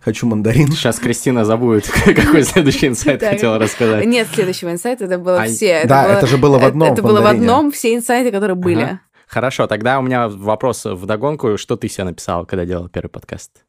[0.00, 0.70] Хочу мандарин.
[0.70, 4.04] Сейчас Кристина забудет, какой следующий инсайт хотела рассказать.
[4.06, 5.84] Нет следующего инсайта, это было а, все.
[5.86, 9.00] Да, это же было в одном Это было в одном, все инсайты, которые были.
[9.26, 11.58] Хорошо, тогда у меня вопрос в догонку.
[11.58, 13.65] Что ты себе написал, когда делал первый подкаст?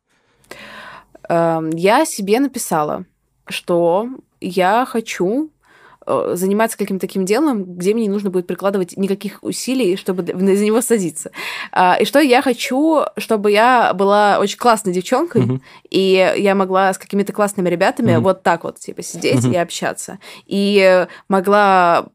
[1.29, 3.05] Эм, я себе написала
[3.49, 4.09] что
[4.39, 5.51] я хочу
[6.05, 10.65] э, заниматься каким-то таким делом, где мне не нужно будет прикладывать никаких усилий, чтобы за
[10.65, 11.31] него садиться.
[11.71, 15.59] А, и что я хочу, чтобы я была очень классной девчонкой, uh-huh.
[15.89, 18.21] и я могла с какими-то классными ребятами uh-huh.
[18.21, 19.53] вот так вот, типа, сидеть uh-huh.
[19.53, 20.19] и общаться.
[20.45, 22.07] И могла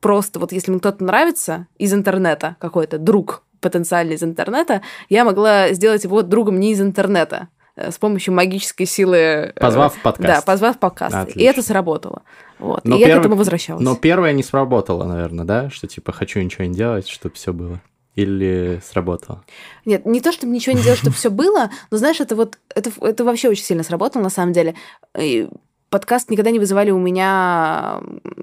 [0.00, 5.72] просто, вот если мне кто-то нравится из интернета, какой-то друг потенциальный из интернета, я могла
[5.72, 7.48] сделать его другом не из интернета.
[7.76, 9.16] Э, с помощью магической силы...
[9.16, 10.26] Э, позвав подкаст.
[10.26, 11.14] Да, позвав подкаст.
[11.14, 11.40] Отлично.
[11.40, 12.22] И это сработало.
[12.58, 12.84] Вот.
[12.84, 13.08] Но и перв...
[13.08, 13.82] я к этому возвращалась.
[13.82, 15.70] Но первое не сработало, наверное, да?
[15.70, 17.80] Что типа хочу ничего не делать, чтобы все было.
[18.14, 19.42] Или сработало?
[19.86, 22.90] Нет, не то, чтобы ничего не делать, чтобы все было, но знаешь, это вот это,
[23.00, 24.74] это вообще очень сильно сработало на самом деле.
[25.18, 25.48] И
[25.92, 28.00] подкаст никогда не вызывали у меня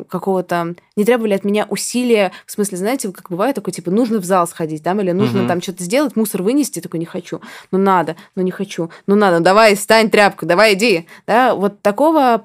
[0.08, 0.76] какого-то...
[0.96, 4.48] Не требовали от меня усилия, в смысле, знаете, как бывает такой, типа, нужно в зал
[4.48, 5.48] сходить, там, или нужно угу.
[5.48, 7.42] там что-то сделать, мусор вынести, такой, не хочу.
[7.72, 8.92] Ну, надо, ну, не хочу.
[9.08, 11.08] Ну, надо, давай, стань тряпку, давай, иди.
[11.26, 12.44] Да, вот такого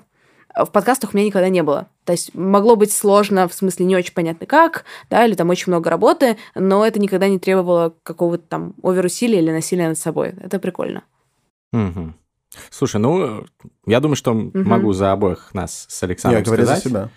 [0.56, 1.88] в подкастах у меня никогда не было.
[2.04, 5.70] То есть могло быть сложно, в смысле не очень понятно как, да, или там очень
[5.70, 10.34] много работы, но это никогда не требовало какого-то там оверусилия или насилия над собой.
[10.40, 11.02] Это прикольно.
[11.74, 12.14] Угу.
[12.70, 13.46] Слушай, ну,
[13.86, 14.58] я думаю, что угу.
[14.58, 17.10] могу за обоих нас с Александром Я говорю за себя.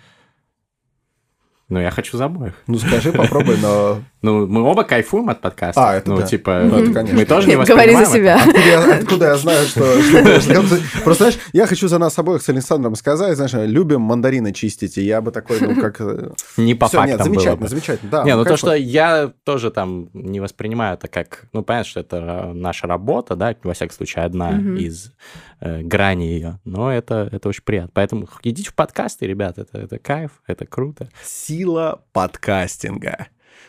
[1.68, 2.54] Ну, я хочу за обоих.
[2.66, 4.02] Ну, скажи, попробуй, но...
[4.20, 5.90] Ну, мы оба кайфуем от подкаста.
[5.90, 6.26] А, это Ну, да.
[6.26, 7.16] типа, ну, это, конечно.
[7.16, 8.36] мы тоже не Говори за себя.
[8.36, 9.82] Откуда я, откуда я знаю, что...
[11.04, 15.02] Просто, знаешь, я хочу за нас обоих с Александром сказать, знаешь, любим мандарины чистить, и
[15.02, 16.00] я бы такой, ну, как...
[16.00, 17.68] Э, не по Всё, фактам нет, замечательно, было бы.
[17.68, 18.24] замечательно, да.
[18.24, 21.44] Не, ну, то, что я тоже там не воспринимаю это как...
[21.52, 25.12] Ну, понятно, что это наша работа, да, во всяком случае, одна из
[25.60, 27.92] э, граней ее, но это, это очень приятно.
[27.94, 31.08] Поэтому идите в подкасты, ребят, это, это кайф, это круто.
[31.22, 33.28] Сила подкастинга.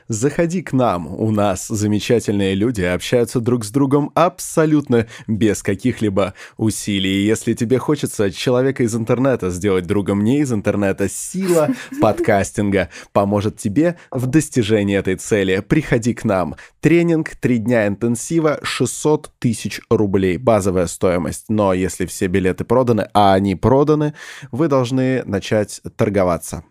[0.09, 7.27] Заходи к нам, у нас замечательные люди общаются друг с другом абсолютно без каких-либо усилий.
[7.27, 11.69] Если тебе хочется человека из интернета сделать другом не из интернета, сила
[12.01, 15.59] подкастинга поможет тебе в достижении этой цели.
[15.59, 16.55] Приходи к нам.
[16.81, 20.37] Тренинг, три дня интенсива, 600 тысяч рублей.
[20.37, 21.45] Базовая стоимость.
[21.49, 24.15] Но если все билеты проданы, а они проданы,
[24.51, 26.63] вы должны начать торговаться.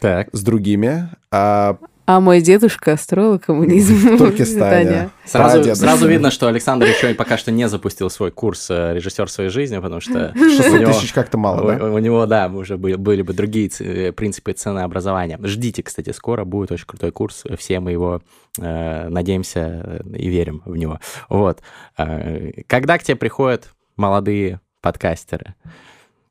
[0.00, 0.30] Так.
[0.32, 1.10] С другими.
[1.30, 1.76] А
[2.08, 5.10] А мой дедушка строил коммунизм в Туркестане.
[5.26, 9.30] Сразу, сразу видно, что Александр еще и пока что не запустил свой курс э, режиссер
[9.30, 10.32] своей жизни, потому что...
[10.34, 11.84] 600 тысяч как-то мало, да?
[11.84, 15.38] У, него, да, уже были, были бы другие э, принципы ценообразования.
[15.42, 17.44] Ждите, кстати, скоро будет очень крутой курс.
[17.58, 18.22] Все мы его
[18.58, 21.00] э, надеемся и верим в него.
[21.28, 21.60] Вот.
[21.94, 25.56] Когда к тебе приходят молодые подкастеры,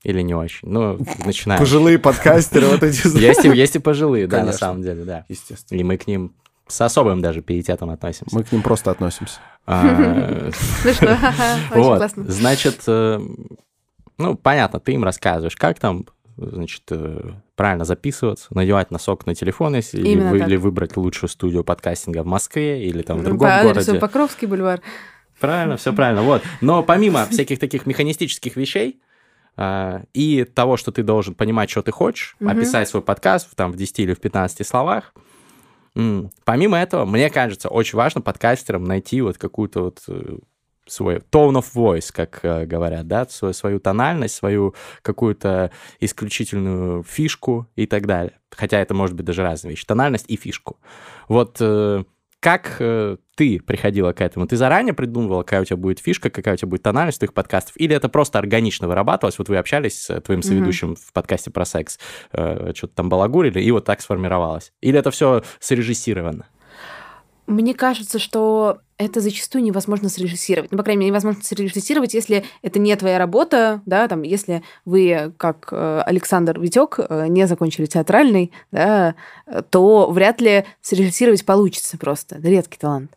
[0.08, 0.70] или не очень.
[0.70, 1.60] Ну, начинаем.
[1.60, 3.06] Пожилые подкастеры вот эти.
[3.18, 5.26] Есть, есть и пожилые, да, на самом деле, да.
[5.28, 5.78] Естественно.
[5.78, 6.34] И мы к ним
[6.66, 8.34] с особым даже пиететом относимся.
[8.34, 9.40] Мы к ним просто относимся.
[9.66, 9.84] А,
[10.86, 11.06] ну что,
[11.72, 12.24] очень классно.
[12.26, 13.20] Значит, э,
[14.18, 16.06] ну, понятно, ты им рассказываешь, как там,
[16.38, 22.28] значит, э, правильно записываться, надевать носок на телефон, если или выбрать лучшую студию подкастинга в
[22.28, 23.94] Москве или там в другом По городе.
[23.96, 24.80] Покровский бульвар.
[25.42, 26.44] Правильно, все правильно, вот.
[26.62, 29.02] Но помимо всяких таких механистических вещей,
[29.58, 32.50] и того, что ты должен понимать, что ты хочешь, угу.
[32.50, 35.14] описать свой подкаст там, в 10 или в 15 словах.
[36.46, 40.38] Помимо этого, мне кажется, очень важно подкастерам найти вот какую-то вот э,
[40.86, 47.68] свой tone of voice, как э, говорят, да, свою, свою тональность, свою какую-то исключительную фишку
[47.76, 48.34] и так далее.
[48.52, 49.86] Хотя это может быть даже разные вещи.
[49.86, 50.78] Тональность и фишку.
[51.28, 52.04] Вот э,
[52.48, 54.48] как э, ты приходила к этому?
[54.48, 57.76] Ты заранее придумывала, какая у тебя будет фишка, какая у тебя будет тональность твоих подкастов?
[57.76, 59.38] Или это просто органично вырабатывалось?
[59.38, 61.08] Вот вы общались с твоим соведущим mm-hmm.
[61.10, 62.00] в подкасте про секс,
[62.32, 64.72] э, что-то там балагурили, и вот так сформировалось?
[64.80, 66.48] Или это все срежиссировано?
[67.48, 70.72] Мне кажется, что это зачастую невозможно срежиссировать.
[70.72, 75.34] Ну, по крайней мере, невозможно срежиссировать, если это не твоя работа, да, там, если вы,
[75.38, 79.16] как э, Александр Витек, э, не закончили театральный, да,
[79.70, 82.38] то вряд ли срежиссировать получится просто.
[82.42, 83.12] Редкий талант.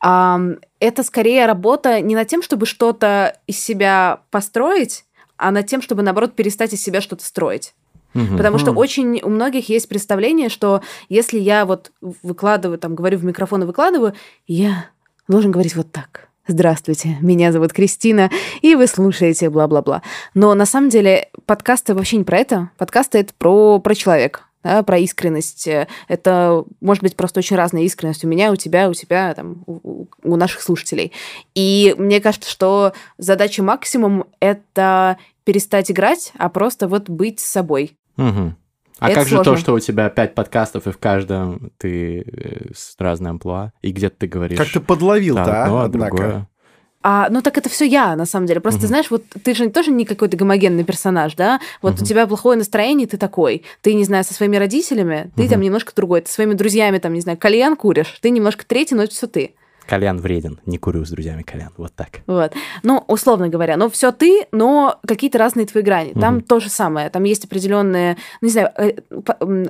[0.00, 5.04] Это скорее работа не над тем, чтобы что-то из себя построить,
[5.36, 7.74] а над тем, чтобы, наоборот, перестать из себя что-то строить.
[8.14, 8.36] Угу.
[8.36, 13.24] Потому что очень у многих есть представление, что если я вот выкладываю, там, говорю в
[13.24, 14.14] микрофон и выкладываю,
[14.46, 14.86] я
[15.28, 16.28] должен говорить вот так.
[16.48, 18.28] Здравствуйте, меня зовут Кристина,
[18.62, 20.02] и вы слушаете бла-бла-бла.
[20.34, 22.70] Но на самом деле подкасты вообще не про это.
[22.78, 25.68] Подкасты— это про, про человека, да, про искренность.
[26.08, 30.06] Это может быть просто очень разная искренность у меня, у тебя, у тебя, там, у,
[30.24, 31.12] у наших слушателей.
[31.54, 37.96] И мне кажется, что задача максимум— это перестать играть, а просто вот быть собой.
[38.16, 38.54] Угу.
[38.98, 39.44] А это как сложно.
[39.44, 43.72] же то, что у тебя пять подкастов, и в каждом ты э, с разной амплуа,
[43.82, 44.58] и где-то ты говоришь...
[44.58, 46.48] Как ты подловил, да, да одно, а другое.
[47.02, 48.60] А, ну так это все я, на самом деле.
[48.60, 48.86] Просто, угу.
[48.86, 51.60] знаешь, вот ты же тоже не какой-то гомогенный персонаж, да?
[51.80, 52.02] Вот угу.
[52.02, 53.64] у тебя плохое настроение, ты такой.
[53.80, 55.50] Ты, не знаю, со своими родителями, ты угу.
[55.50, 56.20] там немножко другой.
[56.20, 59.54] Ты своими друзьями, там, не знаю, кальян куришь, ты немножко третий, но это все ты.
[59.86, 62.20] Кальян вреден, не курю с друзьями кальян, вот так.
[62.26, 62.52] Вот.
[62.82, 66.12] Ну, условно говоря, но все ты, но какие-то разные твои грани.
[66.12, 66.44] Там угу.
[66.44, 68.94] то же самое, там есть определенные, ну, не знаю, э,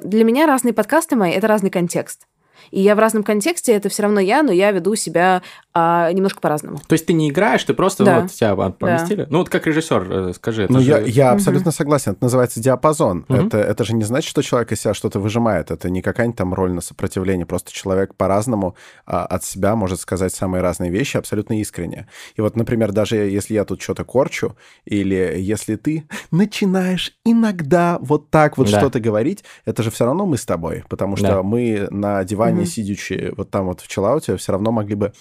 [0.04, 2.26] для меня разные подкасты мои это разный контекст.
[2.70, 5.42] И я в разном контексте, это все равно я, но я веду себя
[5.74, 6.78] а, немножко по-разному.
[6.86, 8.20] То есть ты не играешь, ты просто да.
[8.20, 9.22] вот тебя поместили?
[9.22, 9.26] Да.
[9.30, 10.64] Ну вот как режиссер, э, скажи.
[10.64, 10.90] Это ну же...
[10.90, 11.36] я, я угу.
[11.36, 13.24] абсолютно согласен, это называется диапазон.
[13.28, 13.34] Угу.
[13.34, 16.52] Это, это же не значит, что человек из себя что-то выжимает, это не какая-нибудь там
[16.52, 21.58] роль на сопротивление, просто человек по-разному а, от себя может сказать самые разные вещи абсолютно
[21.58, 22.06] искренне.
[22.36, 24.54] И вот, например, даже если я тут что-то корчу,
[24.84, 28.78] или если ты начинаешь иногда вот так вот да.
[28.78, 31.42] что-то говорить, это же все равно мы с тобой, потому что да.
[31.42, 32.66] мы на диване угу.
[32.66, 35.12] сидячи вот там вот в челауте все равно могли бы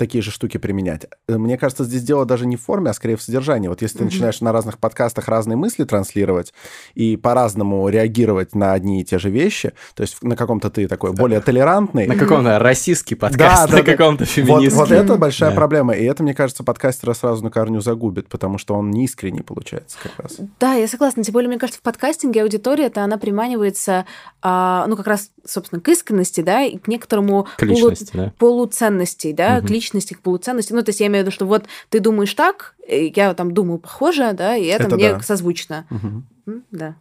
[0.00, 1.06] такие же штуки применять.
[1.28, 3.68] Э, мне кажется, здесь дело даже не в форме, а скорее в содержании.
[3.68, 6.54] Вот если ты начинаешь на разных подкастах разные мысли транслировать
[6.94, 11.12] и по-разному реагировать на одни и те же вещи, то есть на каком-то ты такой
[11.12, 12.06] более толерантный.
[12.06, 14.74] На каком-то российский подкаст, на каком-то феминистский.
[14.74, 15.92] Вот, это большая проблема.
[15.92, 19.98] И это, мне кажется, подкастера сразу на корню загубит, потому что он не искренний получается
[20.02, 20.36] как раз.
[20.58, 21.22] Да, я согласна.
[21.22, 24.06] Тем более, мне кажется, в подкастинге аудитория-то она приманивается,
[24.40, 27.92] а, ну, как раз, собственно, к искренности, да, и к некоторому полу...
[28.14, 28.32] да.
[28.38, 29.66] полуценности, да, угу.
[29.66, 30.72] к личности, к полуценности.
[30.72, 33.78] Ну, то есть я имею в виду, что вот ты думаешь так, я там думаю
[33.78, 35.20] похоже, да, и это, это мне да.
[35.20, 35.86] созвучно.
[35.90, 36.62] Угу.
[36.70, 36.96] Да.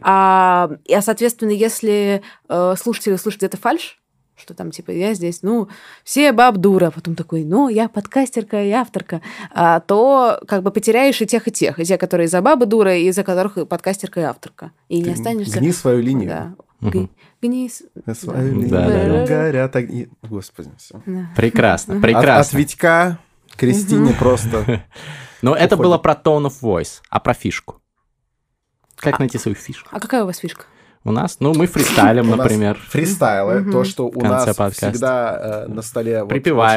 [0.00, 3.98] А, а, соответственно, если э, слушатели слушают это фальш,
[4.36, 5.68] что там, типа, я здесь, ну,
[6.04, 10.70] все баб дура, а потом такой, ну, я подкастерка и авторка, а, то как бы
[10.70, 14.20] потеряешь и тех, и тех, и те, которые за бабы дура, и за которых подкастерка
[14.20, 14.72] и авторка.
[14.88, 15.58] И Ты не останешься...
[15.58, 16.28] Гни свою линию.
[16.80, 16.88] Да.
[16.88, 17.10] Угу.
[17.40, 18.70] Линию.
[18.70, 19.26] Да, да, да.
[19.26, 20.08] Горят огни.
[20.22, 21.02] Господи, все.
[21.06, 21.30] Да.
[21.36, 22.40] Прекрасно, прекрасно.
[22.40, 23.18] От, от Витька
[23.56, 24.84] Кристине просто...
[25.42, 27.80] Но это было про tone of voice, а про фишку.
[28.96, 29.88] Как найти свою фишку?
[29.92, 30.64] А какая у вас фишка?
[31.04, 32.78] У нас, ну, мы фристайлим, например.
[32.90, 34.44] Фристайлы, то, что у нас
[34.92, 36.24] всегда э, на столе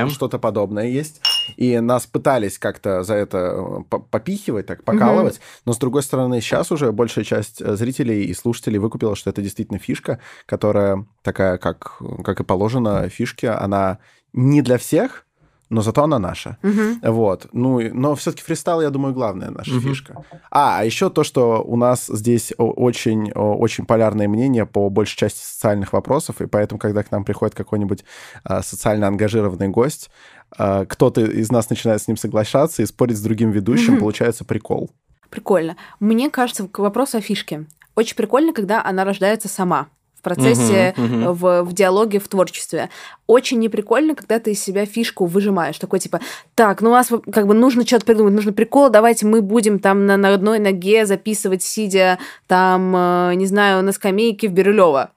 [0.09, 1.21] что-то подобное есть.
[1.57, 5.41] И нас пытались как-то за это э, по- попихивать, так, покалывать.
[5.65, 9.41] Но, с другой стороны, сейчас уже большая часть э, зрителей и слушателей выкупила, что это
[9.41, 13.97] действительно фишка, которая такая, как, как и положено фишке, она
[14.33, 15.25] не для всех,
[15.71, 16.57] но зато она наша.
[16.61, 16.99] Мгм.
[17.01, 17.47] Вот.
[17.53, 19.81] Ну, и- но все-таки фристайл, я думаю, главная наша Мгм.
[19.81, 20.23] фишка.
[20.51, 25.39] А, а еще то, что у нас здесь очень, очень полярное мнение по большей части
[25.43, 28.03] социальных вопросов, и поэтому, когда к нам приходит какой-нибудь
[28.43, 30.09] а, социально ангажированный гость,
[30.57, 33.99] а, кто-то из нас начинает с ним соглашаться и спорить с другим ведущим, Мгм.
[34.01, 34.91] получается прикол.
[35.29, 35.77] Прикольно.
[36.01, 37.65] Мне кажется, к вопросу о фишке.
[37.95, 39.87] Очень прикольно, когда она рождается сама
[40.21, 41.33] в процессе, Мгм, мгм.
[41.33, 42.91] В, в диалоге, в творчестве.
[43.25, 45.79] Очень неприкольно, когда ты из себя фишку выжимаешь.
[45.79, 46.19] Такой типа,
[46.53, 50.05] так, ну у нас как бы нужно что-то придумать, нужно прикол, давайте мы будем там
[50.05, 55.09] на, на одной ноге записывать, сидя там, э, не знаю, на скамейке в Бирюлево.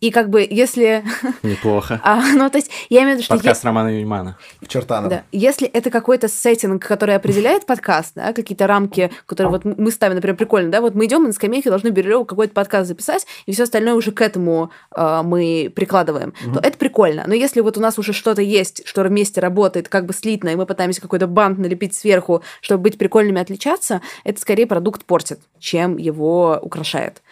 [0.00, 1.04] И как бы если...
[1.42, 2.00] Неплохо.
[2.02, 3.34] а, ну, то есть я имею в виду, что...
[3.34, 4.38] Подкаст Романа Юнимана.
[4.60, 5.10] В Чертаново.
[5.10, 5.22] Да.
[5.32, 10.36] Если это какой-то сеттинг, который определяет подкаст, да, какие-то рамки, которые вот мы ставим, например,
[10.36, 13.64] прикольно, да, вот мы идем и на скамейке должны Бирюлево какой-то подкаст записать, и все
[13.64, 17.24] остальное уже к этому э, мы прикладываем, то это прикольно.
[17.26, 20.56] Но если вот у нас уже что-то есть, что вместе работает как бы слитно, и
[20.56, 25.96] мы пытаемся какой-то бант налепить сверху, чтобы быть прикольными, отличаться, это скорее продукт портит, чем
[25.96, 27.22] его украшает.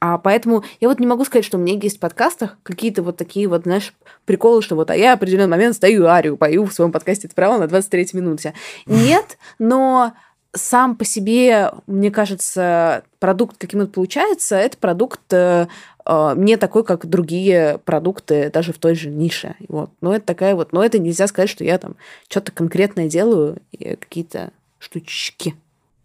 [0.00, 3.16] А поэтому я вот не могу сказать, что у меня есть в подкастах какие-то вот
[3.16, 3.92] такие вот, знаешь,
[4.26, 7.34] приколы, что вот, а я в определенный момент стою арию, пою в своем подкасте «Это
[7.34, 8.54] право» на 23 минуте.
[8.86, 10.12] Нет, но
[10.54, 15.66] сам по себе, мне кажется, продукт, каким он получается, это продукт э,
[16.06, 19.56] э, не такой, как другие продукты даже в той же нише.
[19.68, 19.90] Вот.
[20.00, 21.96] Но это такая вот, но это нельзя сказать, что я там
[22.28, 25.54] что-то конкретное делаю, какие-то штучки.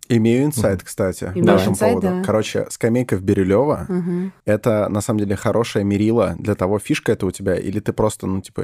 [0.10, 2.08] Имею инсайт, кстати, по этому поводу.
[2.08, 2.24] да.
[2.26, 4.34] Короче, скамейка в Бирюлево Мгм.
[4.45, 8.28] это на самом деле хорошее мерило для того, фишка это у тебя, или ты просто,
[8.28, 8.64] ну, типа,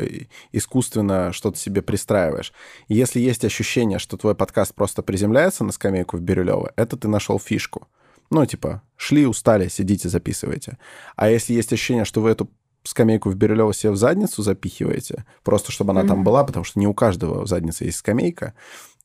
[0.51, 2.53] искусственно что-то себе пристраиваешь.
[2.87, 7.07] И если есть ощущение, что твой подкаст просто приземляется на скамейку в Бирюлево, это ты
[7.07, 7.87] нашел фишку.
[8.31, 10.77] Ну, типа, шли, устали, сидите, записывайте.
[11.15, 12.49] А если есть ощущение, что вы эту
[12.83, 16.23] скамейку в Бирюлево себе в задницу запихиваете, просто чтобы она там Мгм.
[16.23, 18.53] была, потому что не у каждого в заднице есть скамейка,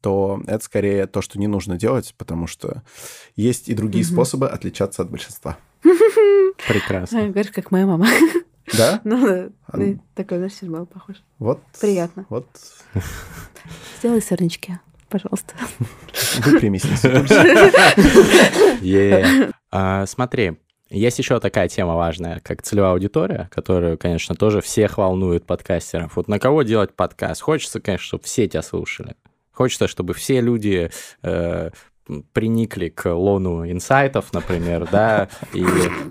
[0.04, 2.82] то это скорее то, что не нужно делать, потому что
[3.36, 4.12] есть и другие Мгм.
[4.12, 5.56] способы отличаться от большинства.
[6.68, 7.28] Прекрасно.
[7.28, 8.06] Говоришь, как моя мама.
[8.76, 9.00] Да?
[9.04, 9.48] Ну, да.
[9.66, 11.16] А, Ты такой, знаешь, был похож.
[11.38, 11.60] Вот.
[11.80, 12.26] Приятно.
[12.28, 12.46] Вот.
[13.98, 14.78] Сделай сырнички,
[15.08, 15.54] пожалуйста.
[16.44, 16.82] Выпрямись.
[19.70, 20.58] А, Смотри,
[20.90, 26.16] есть еще такая тема важная, как целевая аудитория, которую, конечно, тоже всех волнует подкастеров.
[26.16, 27.40] Вот на кого делать подкаст?
[27.40, 29.14] Хочется, конечно, чтобы все тебя слушали.
[29.54, 30.90] Хочется, чтобы все люди
[31.22, 31.70] э,
[32.32, 35.64] приникли к лону инсайтов, например, да, и,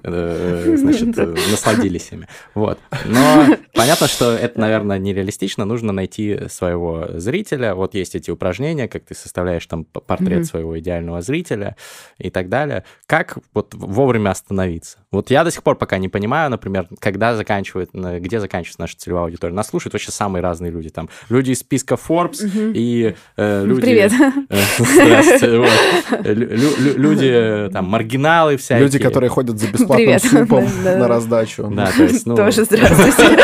[0.03, 1.15] э, значит,
[1.51, 2.27] насладились ими.
[2.55, 2.79] Вот.
[3.05, 5.65] Но понятно, что это, наверное, нереалистично.
[5.65, 7.75] Нужно найти своего зрителя.
[7.75, 10.43] Вот есть эти упражнения, как ты составляешь там портрет Мгм.
[10.45, 11.75] своего идеального зрителя
[12.17, 12.83] и так далее.
[13.05, 14.97] Как вот вовремя остановиться?
[15.11, 19.25] Вот я до сих пор пока не понимаю, например, когда заканчивает, где заканчивается наша целевая
[19.25, 19.53] аудитория.
[19.53, 20.89] Нас слушают вообще самые разные люди.
[20.89, 22.71] Там люди из списка Forbes Мгм.
[22.75, 23.81] и э, люди...
[23.81, 24.11] Привет.
[24.49, 24.59] Э,
[26.23, 28.83] Люди, э, там, маргиналы всякие.
[28.85, 30.23] Люди, которые ходят за бесплатным Привет.
[30.23, 30.97] супом Да, да.
[30.97, 31.67] на раздачу.
[31.71, 33.37] Да, то есть, ну, Тоже здравствуйте.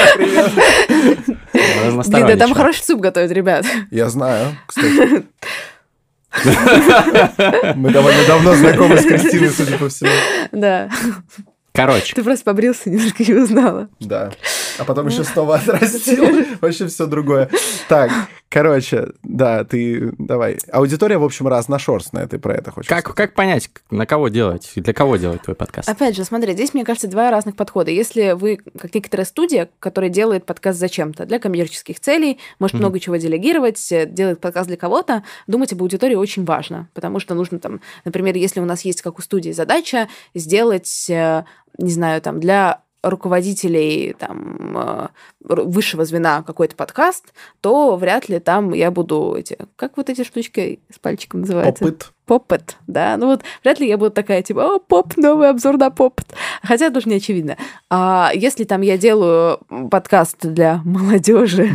[2.08, 3.66] Блин, да там хороший суп готовят, ребят.
[3.92, 5.24] Я знаю, кстати.
[7.76, 10.12] Мы довольно давно знакомы с Кристиной, судя по всему.
[10.52, 10.90] Да.
[11.74, 13.88] Короче, Ты просто побрился, немножко не узнала.
[14.00, 14.32] Да.
[14.78, 16.26] А потом еще снова отрастил.
[16.62, 17.50] Вообще все другое.
[17.88, 18.12] Так,
[18.50, 20.58] короче, да, ты давай.
[20.72, 23.16] Аудитория, в общем, разношерстная, ты про это хочешь как, сказать?
[23.18, 25.88] как понять, на кого делать, для кого делать твой подкаст?
[25.88, 27.92] Опять же, смотри, здесь, мне кажется, два разных подхода.
[27.92, 32.84] Если вы, как некоторая студия, которая делает подкаст зачем-то, для коммерческих целей, может Мгм.
[32.84, 37.36] много чего делегировать, э, делает подкаст для кого-то, думать об аудитории очень важно, потому что
[37.36, 41.44] нужно там, например, если у нас есть, как у студии, задача сделать, э,
[41.78, 45.08] не знаю, там, для руководителей там, э,
[45.42, 49.58] высшего звена какой-то подкаст, то вряд ли там я буду эти...
[49.76, 51.84] Как вот эти штучки с пальчиком называются?
[51.84, 52.12] Опыт.
[52.26, 55.90] Поппет, да, ну вот вряд ли я буду такая, типа, о, поп, новый обзор на
[55.90, 56.28] поппет.
[56.62, 57.58] Хотя это тоже не очевидно.
[57.90, 61.72] А если там я делаю подкаст для молодежи,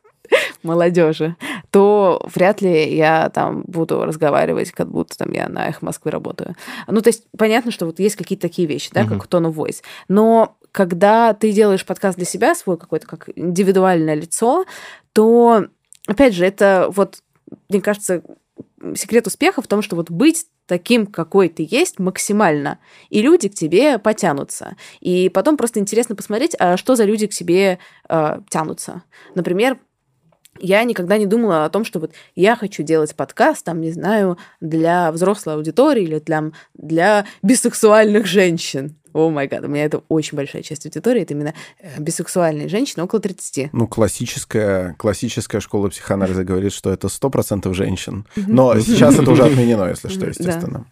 [0.62, 1.36] молодежи,
[1.72, 6.54] то вряд ли я там буду разговаривать, как будто там я на Эхо Москвы работаю.
[6.86, 9.18] Ну, то есть понятно, что вот есть какие-то такие вещи, да, Мгм.
[9.18, 9.82] как tone of voice.
[10.06, 14.66] Но когда ты делаешь подкаст для себя, свой какой-то как индивидуальное лицо,
[15.14, 15.64] то,
[16.06, 17.22] опять же, это вот,
[17.70, 18.22] мне кажется,
[18.94, 23.54] секрет успеха в том, что вот быть таким, какой ты есть, максимально, и люди к
[23.54, 24.76] тебе потянутся.
[25.00, 27.78] И потом просто интересно посмотреть, а что за люди к себе
[28.10, 29.02] э, тянутся.
[29.34, 29.78] Например,
[30.58, 34.38] я никогда не думала о том, что вот я хочу делать подкаст, там, не знаю,
[34.60, 36.44] для взрослой аудитории или для,
[36.74, 38.96] для бисексуальных женщин.
[39.12, 43.02] О май гад, у меня это очень большая часть аудитории, это именно э, бисексуальные женщины
[43.02, 43.72] около 30.
[43.72, 48.26] Ну, классическая, классическая школа психоанализа говорит, что это 100% женщин.
[48.36, 50.86] Но сейчас это уже отменено, если что, естественно.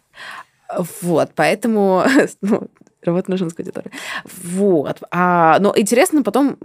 [1.01, 2.03] Вот, поэтому
[2.41, 2.67] ну,
[3.03, 3.91] работа на женской аудитории.
[4.25, 5.01] Вот.
[5.11, 6.55] А, но интересно потом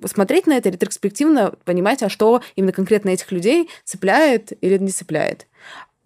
[0.00, 5.46] посмотреть на это ретроспективно, понимать, а что именно конкретно этих людей цепляет или не цепляет.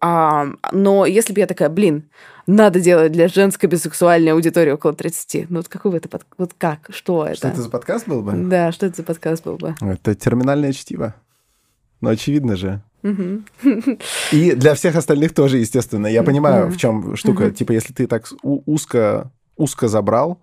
[0.01, 2.11] А, но если бы я такая, блин,
[2.47, 5.49] надо делать для женской бисексуальной аудитории около 30.
[5.49, 6.27] Ну вот какой бы это под...
[6.37, 6.89] Вот как?
[6.91, 7.37] Что это?
[7.37, 8.33] Что это за подкаст был бы?
[8.33, 9.75] Да, что это за подкаст был бы?
[9.81, 11.15] Это терминальное чтиво.
[12.01, 12.83] Ну, очевидно же.
[14.33, 16.07] И для всех остальных тоже, естественно.
[16.07, 17.51] Я понимаю, в чем штука.
[17.51, 20.41] Типа, если ты так узко, узко забрал,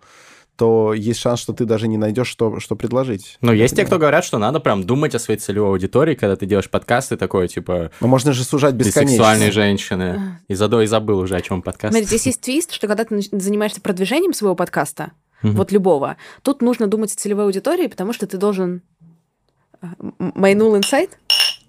[0.56, 3.38] то есть шанс, что ты даже не найдешь, что, что предложить.
[3.42, 6.46] Но есть те, кто говорят, что надо прям думать о своей целевой аудитории, когда ты
[6.46, 7.90] делаешь подкасты, такой, типа...
[8.00, 9.18] Ну, можно же сужать бесконечно.
[9.18, 10.40] Сексуальные женщины.
[10.48, 11.94] И задо и забыл уже, о чем подкаст.
[11.94, 16.86] Смотри, здесь есть твист, что когда ты занимаешься продвижением своего подкаста, вот любого, тут нужно
[16.86, 18.84] думать о целевой аудитории, потому что ты должен...
[20.20, 21.18] Майнул инсайт?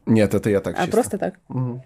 [0.05, 0.93] Нет, это я так А чисто.
[0.93, 1.36] просто так?
[1.49, 1.82] Угу.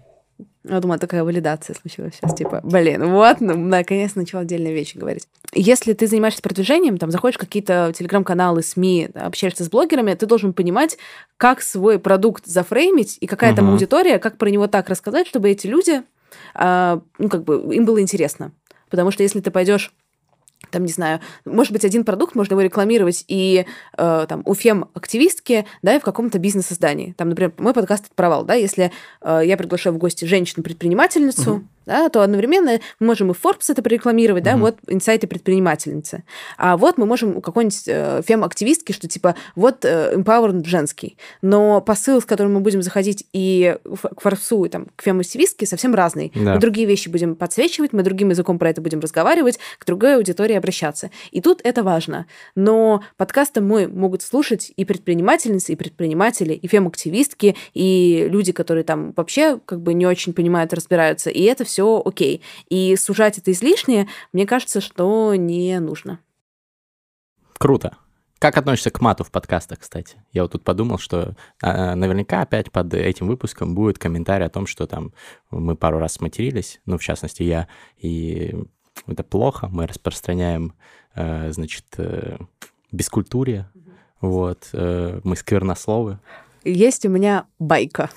[0.63, 2.35] Я думаю, такая валидация случилась сейчас.
[2.35, 5.27] Типа, блин, вот, ну, наконец начал отдельные вещи говорить.
[5.53, 10.53] Если ты занимаешься продвижением, там, заходишь в какие-то телеграм-каналы, СМИ, общаешься с блогерами, ты должен
[10.53, 10.97] понимать,
[11.37, 13.57] как свой продукт зафреймить и какая uh-huh.
[13.57, 16.03] там аудитория, как про него так рассказать, чтобы эти люди,
[16.55, 18.51] э, ну, как бы, им было интересно.
[18.89, 19.93] Потому что если ты пойдешь
[20.69, 23.65] там, не знаю, может быть, один продукт, можно его рекламировать и
[23.97, 27.13] э, там у фем-активистки, да, и в каком-то бизнес-создании.
[27.13, 28.91] Там, например, мой подкаст «Это провал», да, если
[29.21, 33.81] э, я приглашаю в гости женщину-предпринимательницу, угу да, то одновременно мы можем и Forbes это
[33.81, 36.23] прорекламировать, да, mm вот инсайты предпринимательницы.
[36.57, 41.15] А вот мы можем у какой-нибудь э, фем-активистки, что типа вот э, empowerment женский.
[41.41, 43.77] Но посыл, с которым мы будем заходить и
[44.15, 46.31] к Форбсу, и там, к фем-активистке, совсем разный.
[46.35, 46.55] Да.
[46.55, 50.55] Мы другие вещи будем подсвечивать, мы другим языком про это будем разговаривать, к другой аудитории
[50.55, 51.11] обращаться.
[51.31, 52.25] И тут это важно.
[52.55, 59.13] Но подкасты мы могут слушать и предпринимательницы, и предприниматели, и фем-активистки, и люди, которые там
[59.15, 61.29] вообще как бы не очень понимают, разбираются.
[61.29, 62.41] И это все все окей.
[62.69, 66.19] И сужать это излишнее, мне кажется, что не нужно.
[67.59, 67.97] Круто.
[68.39, 70.23] Как относишься к мату в подкастах, кстати?
[70.31, 74.65] Я вот тут подумал, что а, наверняка опять под этим выпуском будет комментарий о том,
[74.65, 75.13] что там
[75.51, 77.67] мы пару раз матерились, ну, в частности, я,
[77.97, 78.55] и
[79.05, 80.73] это плохо, мы распространяем,
[81.13, 82.37] э, значит, э,
[82.91, 83.91] бескультурие, mm-hmm.
[84.21, 86.19] вот, э, мы сквернословы.
[86.63, 88.09] Есть у меня байка.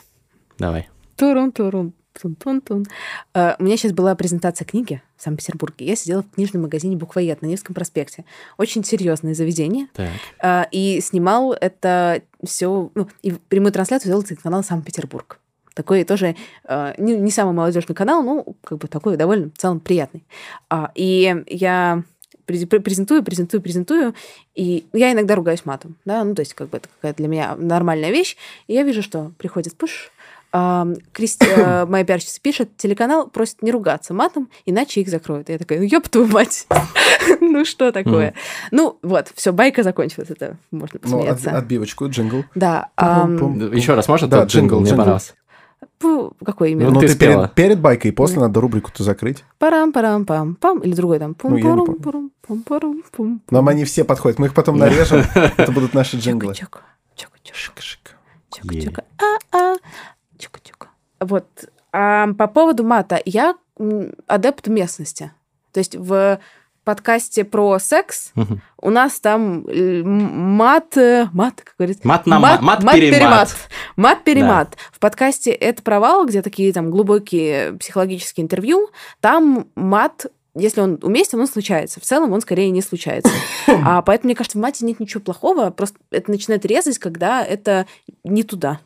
[0.58, 0.88] Давай.
[1.16, 1.94] Турун-турун.
[2.20, 2.86] Тун-тун-тун.
[3.34, 5.86] Uh, у меня сейчас была презентация книги в Санкт-Петербурге.
[5.86, 8.24] Я сидела в книжном магазине Буквоед на Невском проспекте.
[8.58, 9.88] Очень серьезное заведение.
[10.42, 15.38] Uh, и снимал это все, ну, и прямую трансляцию делал телеканал Санкт-Петербург.
[15.74, 16.36] Такой тоже
[16.68, 20.24] uh, не, не самый молодежный канал, но как бы такой довольно в целом приятный.
[20.94, 22.02] И я
[22.44, 24.14] презентую, презентую, презентую,
[24.54, 27.54] и я иногда ругаюсь матом, да, ну, то есть как бы это какая-то для меня
[27.56, 30.10] нормальная вещь, и я вижу, что приходит пуш,
[30.50, 35.48] Кристи, э, моя пиарщица пишет, телеканал просит не ругаться матом, иначе их закроют.
[35.48, 36.66] И я такая, ну ёб твою мать,
[37.40, 38.34] ну что такое?
[38.70, 41.50] Ну вот, все, байка закончилась, это можно ну, посмеяться.
[41.50, 42.44] Ну, отбивочку, джингл.
[42.54, 42.90] Да.
[42.96, 44.26] Еще раз, можно?
[44.28, 45.34] Да, джингл, мне понравился.
[46.44, 46.90] Какой именно?
[46.90, 49.44] Ну, ты, перед, перед байкой, и после надо рубрику-то закрыть.
[49.58, 50.80] Парам-парам-пам-пам.
[50.82, 51.34] Или другой там.
[51.34, 54.38] Пум ну, парум парум пум парум пум Нам они все подходят.
[54.38, 55.24] Мы их потом нарежем.
[55.34, 56.54] Это будут наши джинглы.
[56.54, 56.80] Чока-чока.
[57.16, 58.12] Чока-чока.
[58.50, 59.04] Чока-чока.
[59.18, 59.76] А-а.
[61.20, 61.46] Вот.
[61.92, 63.20] А по поводу мата.
[63.24, 63.54] Я
[64.26, 65.32] адепт местности.
[65.72, 66.40] То есть в
[66.84, 68.58] подкасте про секс угу.
[68.80, 69.64] у нас там
[70.56, 70.96] мат,
[71.32, 73.56] мат, как говорится, мат на мат, мат, мат перемат,
[73.96, 74.70] мат перемат.
[74.70, 74.76] Да.
[74.92, 78.90] В подкасте это провал, где такие там глубокие психологические интервью,
[79.20, 82.00] там мат если он уместен, он случается.
[82.00, 83.32] В целом он скорее не случается.
[83.68, 87.86] а поэтому, мне кажется, в мате нет ничего плохого, просто это начинает резать, когда это
[88.24, 88.80] не туда.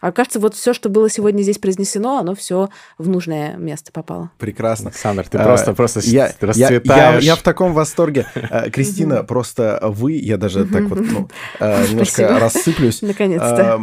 [0.00, 4.30] А кажется, вот все, что было сегодня здесь произнесено, оно все в нужное место попало.
[4.38, 4.88] Прекрасно.
[4.88, 6.84] Александр, ты а, просто, просто я, расцветаешь.
[6.86, 8.26] Я, я, я в таком восторге.
[8.50, 11.28] А, Кристина, просто вы, я даже так вот ну,
[11.60, 13.02] а, немножко рассыплюсь.
[13.02, 13.80] Наконец-то.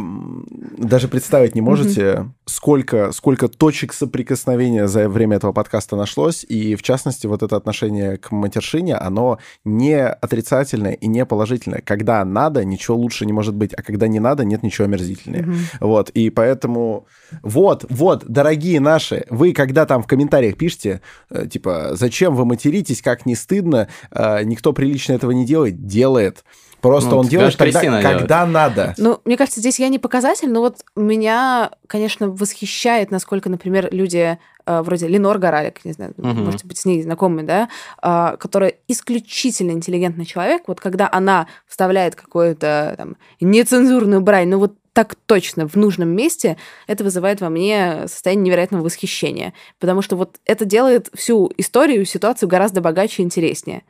[0.76, 6.82] Даже представить не можете, сколько, сколько точек соприкосновения за время этого подкаста нашлось, и в
[6.82, 11.82] частности вот это отношение к матершине, оно не отрицательное и не положительное.
[11.84, 15.48] Когда надо, ничего лучше не может быть, а когда не надо, нет ничего омерзительнее.
[15.80, 16.07] Вот.
[16.08, 17.06] Вот, и поэтому...
[17.42, 23.02] Вот, вот, дорогие наши, вы когда там в комментариях пишете, э, типа, зачем вы материтесь,
[23.02, 26.44] как не стыдно, э, никто прилично этого не делает, делает.
[26.80, 28.94] Просто ну, он делает тогда, когда надо.
[28.98, 34.38] Ну, мне кажется, здесь я не показатель, но вот меня, конечно, восхищает, насколько, например, люди
[34.64, 36.28] э, вроде Ленор Горалик, не знаю, угу.
[36.28, 37.68] можете быть с ней знакомы, да,
[38.38, 45.14] которая исключительно интеллигентный человек, вот когда она вставляет какую-то там нецензурную брань, ну вот так
[45.26, 46.56] точно в нужном месте,
[46.88, 49.54] это вызывает во мне состояние невероятного восхищения.
[49.78, 53.84] Потому что вот это делает всю историю, ситуацию гораздо богаче и интереснее.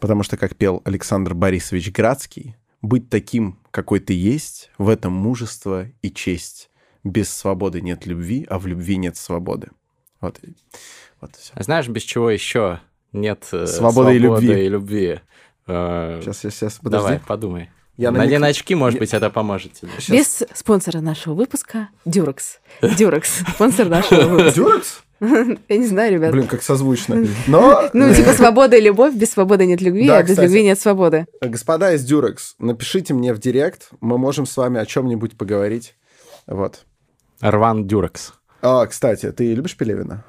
[0.00, 5.86] Потому что, как пел Александр Борисович Градский, быть таким, какой ты есть, в этом мужество
[6.02, 6.70] и честь.
[7.04, 9.68] Без свободы нет любви, а в любви нет свободы.
[10.20, 10.40] Вот,
[11.20, 11.52] вот все.
[11.54, 12.80] А знаешь, без чего еще
[13.12, 14.64] нет свободы, э, свободы и любви?
[14.64, 15.20] И любви?
[15.66, 17.06] Сейчас, сейчас, сейчас, подожди.
[17.06, 17.70] Давай, подумай.
[18.00, 18.56] Я Надень намек...
[18.56, 19.90] очки, может быть, это поможет тебе.
[19.98, 20.08] Сейчас.
[20.08, 22.60] Без спонсора нашего выпуска Дюрекс.
[22.80, 24.52] Дюрекс, спонсор нашего выпуска.
[24.52, 25.02] Дюрекс?
[25.20, 26.32] Я не знаю, ребят.
[26.32, 27.26] Блин, как созвучно.
[27.46, 27.90] Но...
[27.92, 30.80] Ну, типа свобода и любовь, без свободы нет любви, да, а без кстати, любви нет
[30.80, 31.26] свободы.
[31.42, 35.94] Господа из Дюрекс, напишите мне в директ, мы можем с вами о чем-нибудь поговорить.
[36.46, 36.86] Вот.
[37.42, 38.32] Рван Дюрекс.
[38.62, 40.24] А, кстати, ты любишь Пелевина?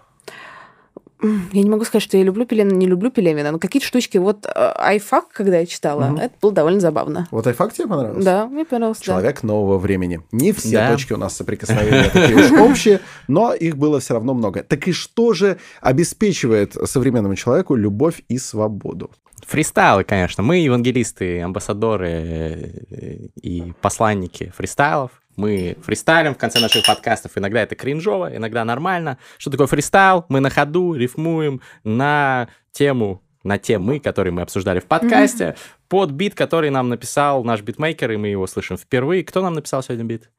[1.22, 4.48] Я не могу сказать, что я люблю Пелевина, не люблю Пелевина, но какие-то штучки, вот
[4.54, 6.18] айфак, когда я читала, угу.
[6.18, 7.28] это было довольно забавно.
[7.32, 8.24] Вот айфак тебе понравился?
[8.24, 9.04] Да, мне понравился.
[9.04, 9.48] Человек да.
[9.48, 10.22] нового времени.
[10.32, 10.92] Не все да.
[10.92, 14.64] точки у нас соприкосновения такие уж общие, но их было все равно много.
[14.64, 19.12] Так и что же обеспечивает современному человеку любовь и свободу?
[19.46, 20.44] Фристайлы, конечно.
[20.44, 25.21] Мы евангелисты, амбассадоры э, и посланники фристайлов.
[25.36, 27.32] Мы фристайлим в конце наших подкастов.
[27.38, 29.18] Иногда это кринжово, иногда нормально.
[29.38, 30.26] Что такое фристайл?
[30.30, 35.58] Мы на ходу рифмуем на тему на темы, которые мы обсуждали в подкасте, mm-hmm.
[35.90, 39.24] под бит, который нам написал наш битмейкер, и мы его слышим впервые.
[39.24, 40.30] Кто нам написал сегодня бит?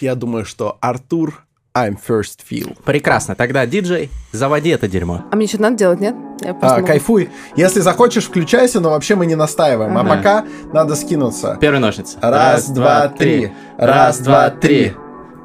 [0.00, 1.45] Я думаю, что Артур
[1.76, 2.74] I'm First Feel.
[2.84, 3.34] Прекрасно.
[3.34, 5.24] Тогда, диджей, заводи это дерьмо.
[5.30, 6.14] А мне что-то надо делать, нет?
[6.40, 7.28] Я а, кайфуй.
[7.54, 9.96] Если захочешь, включайся, но вообще мы не настаиваем.
[9.96, 10.12] Ага.
[10.12, 11.58] А пока надо скинуться.
[11.60, 12.16] Первый ножницы.
[12.22, 13.52] Раз, Раз два, три.
[13.76, 14.94] Раз, два, три.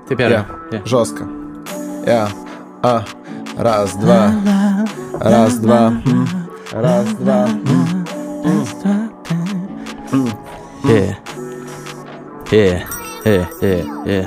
[0.08, 0.32] Ты первый.
[0.32, 0.46] Я.
[0.72, 0.86] Я.
[0.86, 1.28] Жестко.
[2.06, 2.30] Я.
[2.82, 3.04] А.
[3.58, 4.32] Раз, два.
[5.20, 5.94] Раз, два.
[6.72, 7.50] Раз, два.
[10.86, 11.14] Э.
[12.52, 13.01] Э.
[13.24, 13.46] Э.
[13.62, 13.84] Э.
[14.06, 14.26] Э.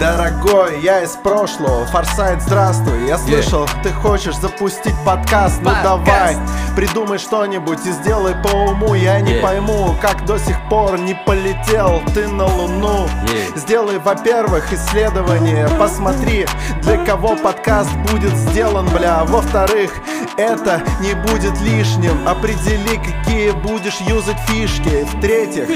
[0.00, 3.82] Дорогой, я из прошлого, Форсайт, здравствуй Я слышал, yeah.
[3.84, 6.36] ты хочешь запустить подкаст Ну давай,
[6.74, 9.22] придумай что-нибудь и сделай по уму Я yeah.
[9.22, 13.56] не пойму, как до сих пор не полетел ты на Луну yeah.
[13.56, 16.46] Сделай, во-первых, исследование Посмотри,
[16.82, 19.92] для кого подкаст будет сделан, бля Во-вторых,
[20.36, 25.68] это не будет лишним Определи, какие будешь юзать фишки В-третьих,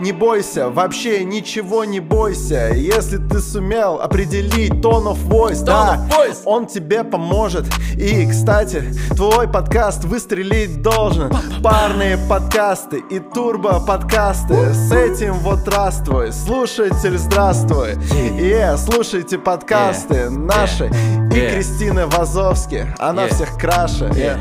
[0.00, 6.08] не бойся, вообще ничего не бойся Если ты сумел определить tone of voice, tone да,
[6.08, 6.42] of voice.
[6.44, 7.66] он тебе поможет.
[7.96, 8.84] И, кстати,
[9.14, 11.30] твой подкаст выстрелить должен.
[11.62, 14.72] Парные подкасты и турбо подкасты.
[14.72, 17.92] С этим вот здравствуй, слушатель, здравствуй.
[17.92, 20.30] И yeah, слушайте подкасты yeah.
[20.30, 21.28] наши yeah.
[21.28, 22.86] и Кристины Вазовски.
[22.98, 23.34] Она yeah.
[23.34, 24.04] всех краше.
[24.06, 24.38] Yeah.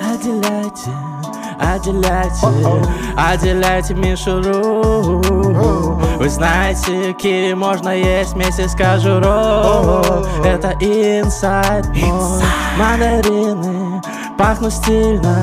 [0.00, 1.17] Отделяйте
[1.58, 2.46] Отделяйте,
[3.16, 5.20] отделяйте мишуру
[6.18, 11.86] Вы знаете, кири можно есть вместе с кожурой Это инсайд
[12.78, 14.00] Мандарины
[14.38, 15.36] пахнут стильно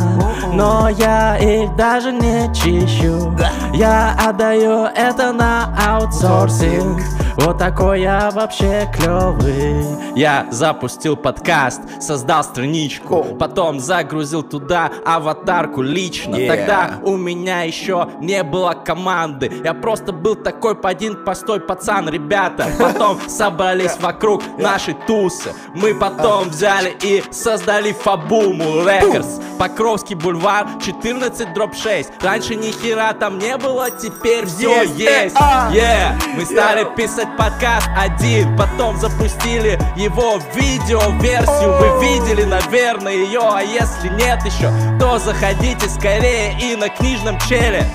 [0.54, 3.36] Но я их даже не чищу.
[3.74, 7.02] Я отдаю это на аутсорсинг
[7.38, 16.36] вот такой я вообще клевый Я запустил подкаст, создал страничку Потом загрузил туда аватарку лично.
[16.36, 16.48] Yeah.
[16.48, 19.52] Тогда у меня еще не было команды.
[19.64, 22.68] Я просто был такой один постой пацан, ребята.
[22.80, 25.54] Потом собрались вокруг нашей тусы.
[25.74, 33.14] Мы потом взяли и создали Фабуму Рекордс Покровский бульвар 14 дроп 6 Раньше ни хера
[33.14, 35.36] там не было, теперь все есть, есть.
[35.36, 36.16] Yeah.
[36.36, 41.78] Мы стали писать делать подкаст один Потом запустили его видео-версию.
[41.80, 47.86] Вы видели, наверное, ее А если нет еще, то заходите скорее и на книжном челе.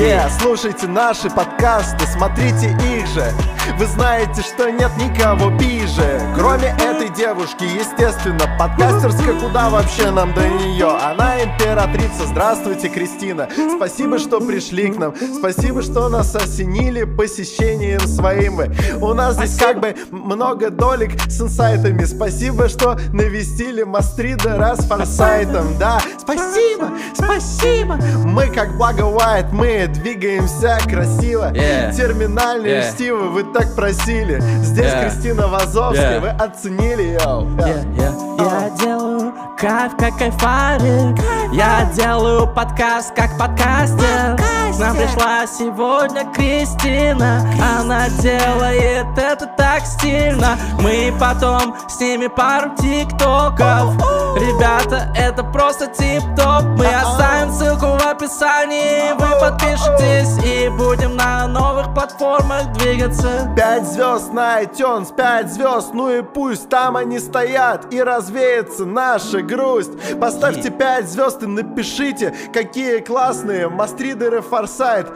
[0.00, 3.32] Yeah, слушайте наши подкасты, смотрите их же
[3.78, 8.44] Вы знаете, что нет никого пиже Кроме этой девушки, естественно.
[8.58, 10.86] Подкастерская, куда вообще нам до нее?
[10.86, 13.48] Она императрица, здравствуйте, Кристина.
[13.76, 15.14] Спасибо, что пришли к нам.
[15.38, 18.56] Спасибо, что нас осенили посещением своим.
[18.56, 22.04] Вы У нас здесь как бы много долек с инсайтами.
[22.04, 25.78] Спасибо, что навестили Мастридера с форсайтом.
[25.78, 27.98] Да, спасибо, спасибо.
[28.24, 31.52] Мы как Благо White, мы двигаемся красиво.
[31.52, 31.94] Yeah.
[31.94, 32.94] Терминальные Yeah.
[32.94, 35.08] штивы вы так просили Здесь Yeah.
[35.10, 36.20] Кристина Вазовская, Yeah.
[36.20, 41.18] вы оценили, йоу Я, я, я делаю кайф, как кайфарик
[41.52, 44.36] Я делаю подкаст, как подкастер.
[44.36, 47.46] К нам пришла сегодня Кристина.
[47.78, 50.56] Она делает это так стильно.
[50.80, 53.94] Мы потом снимем пару тиктоков.
[54.36, 56.64] Ребята, это просто тип-топ.
[56.76, 59.12] Мы оставим ссылку в описании.
[59.12, 63.52] Вы подпишитесь и будем на новых платформах двигаться.
[63.54, 69.43] Пять звезд на iTunes, пять звезд, ну и пусть там они стоят и развеется наша
[69.44, 70.18] грусть.
[70.20, 75.08] Поставьте пять звезд и напишите, какие классные Мастридеры Форсайт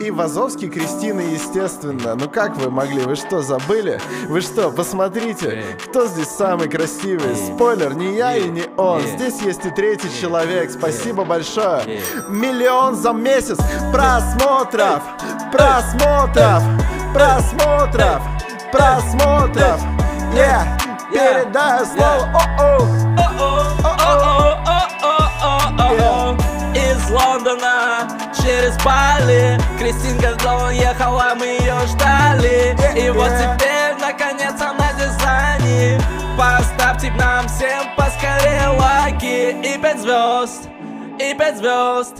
[0.00, 2.14] и Вазовский Кристина, естественно.
[2.14, 3.00] Ну как вы могли?
[3.00, 4.00] Вы что, забыли?
[4.28, 7.34] Вы что, посмотрите, кто здесь самый красивый?
[7.36, 9.02] Спойлер, не я и не он.
[9.02, 10.70] Здесь есть и третий человек.
[10.70, 12.00] Спасибо большое.
[12.28, 13.58] Миллион за месяц
[13.92, 15.02] просмотров,
[15.52, 16.62] просмотров,
[17.12, 18.22] просмотров,
[18.72, 19.80] просмотров.
[20.34, 20.66] Yeah.
[21.12, 22.28] Передаю слово.
[22.58, 23.33] О-о.
[28.44, 36.00] через Бали Кристин Гордон ехала, мы ее ждали И вот теперь, наконец, она дизайне
[36.36, 40.68] Поставьте нам всем поскорее лайки И пять звезд,
[41.18, 42.16] и пять звезд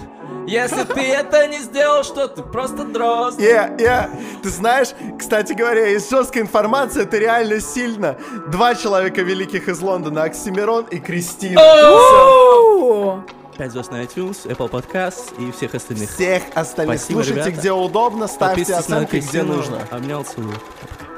[0.47, 3.39] если ты это не сделал, что ты просто дрозд.
[3.39, 4.11] Yeah, yeah.
[4.43, 8.17] Ты знаешь, кстати говоря, из жесткой информации это реально сильно.
[8.49, 11.61] Два человека великих из Лондона, Оксимирон и Кристина.
[11.61, 13.23] Oh!
[13.57, 16.11] 5 звезд на iTunes, Apple Podcasts и всех остальных.
[16.11, 16.99] Всех остальных.
[16.99, 17.61] Спасибо, Слушайте, ребята.
[17.61, 19.87] где удобно, ставьте оценки, на где нужно.
[19.91, 20.55] Обнял меня целую.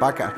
[0.01, 0.33] Пока.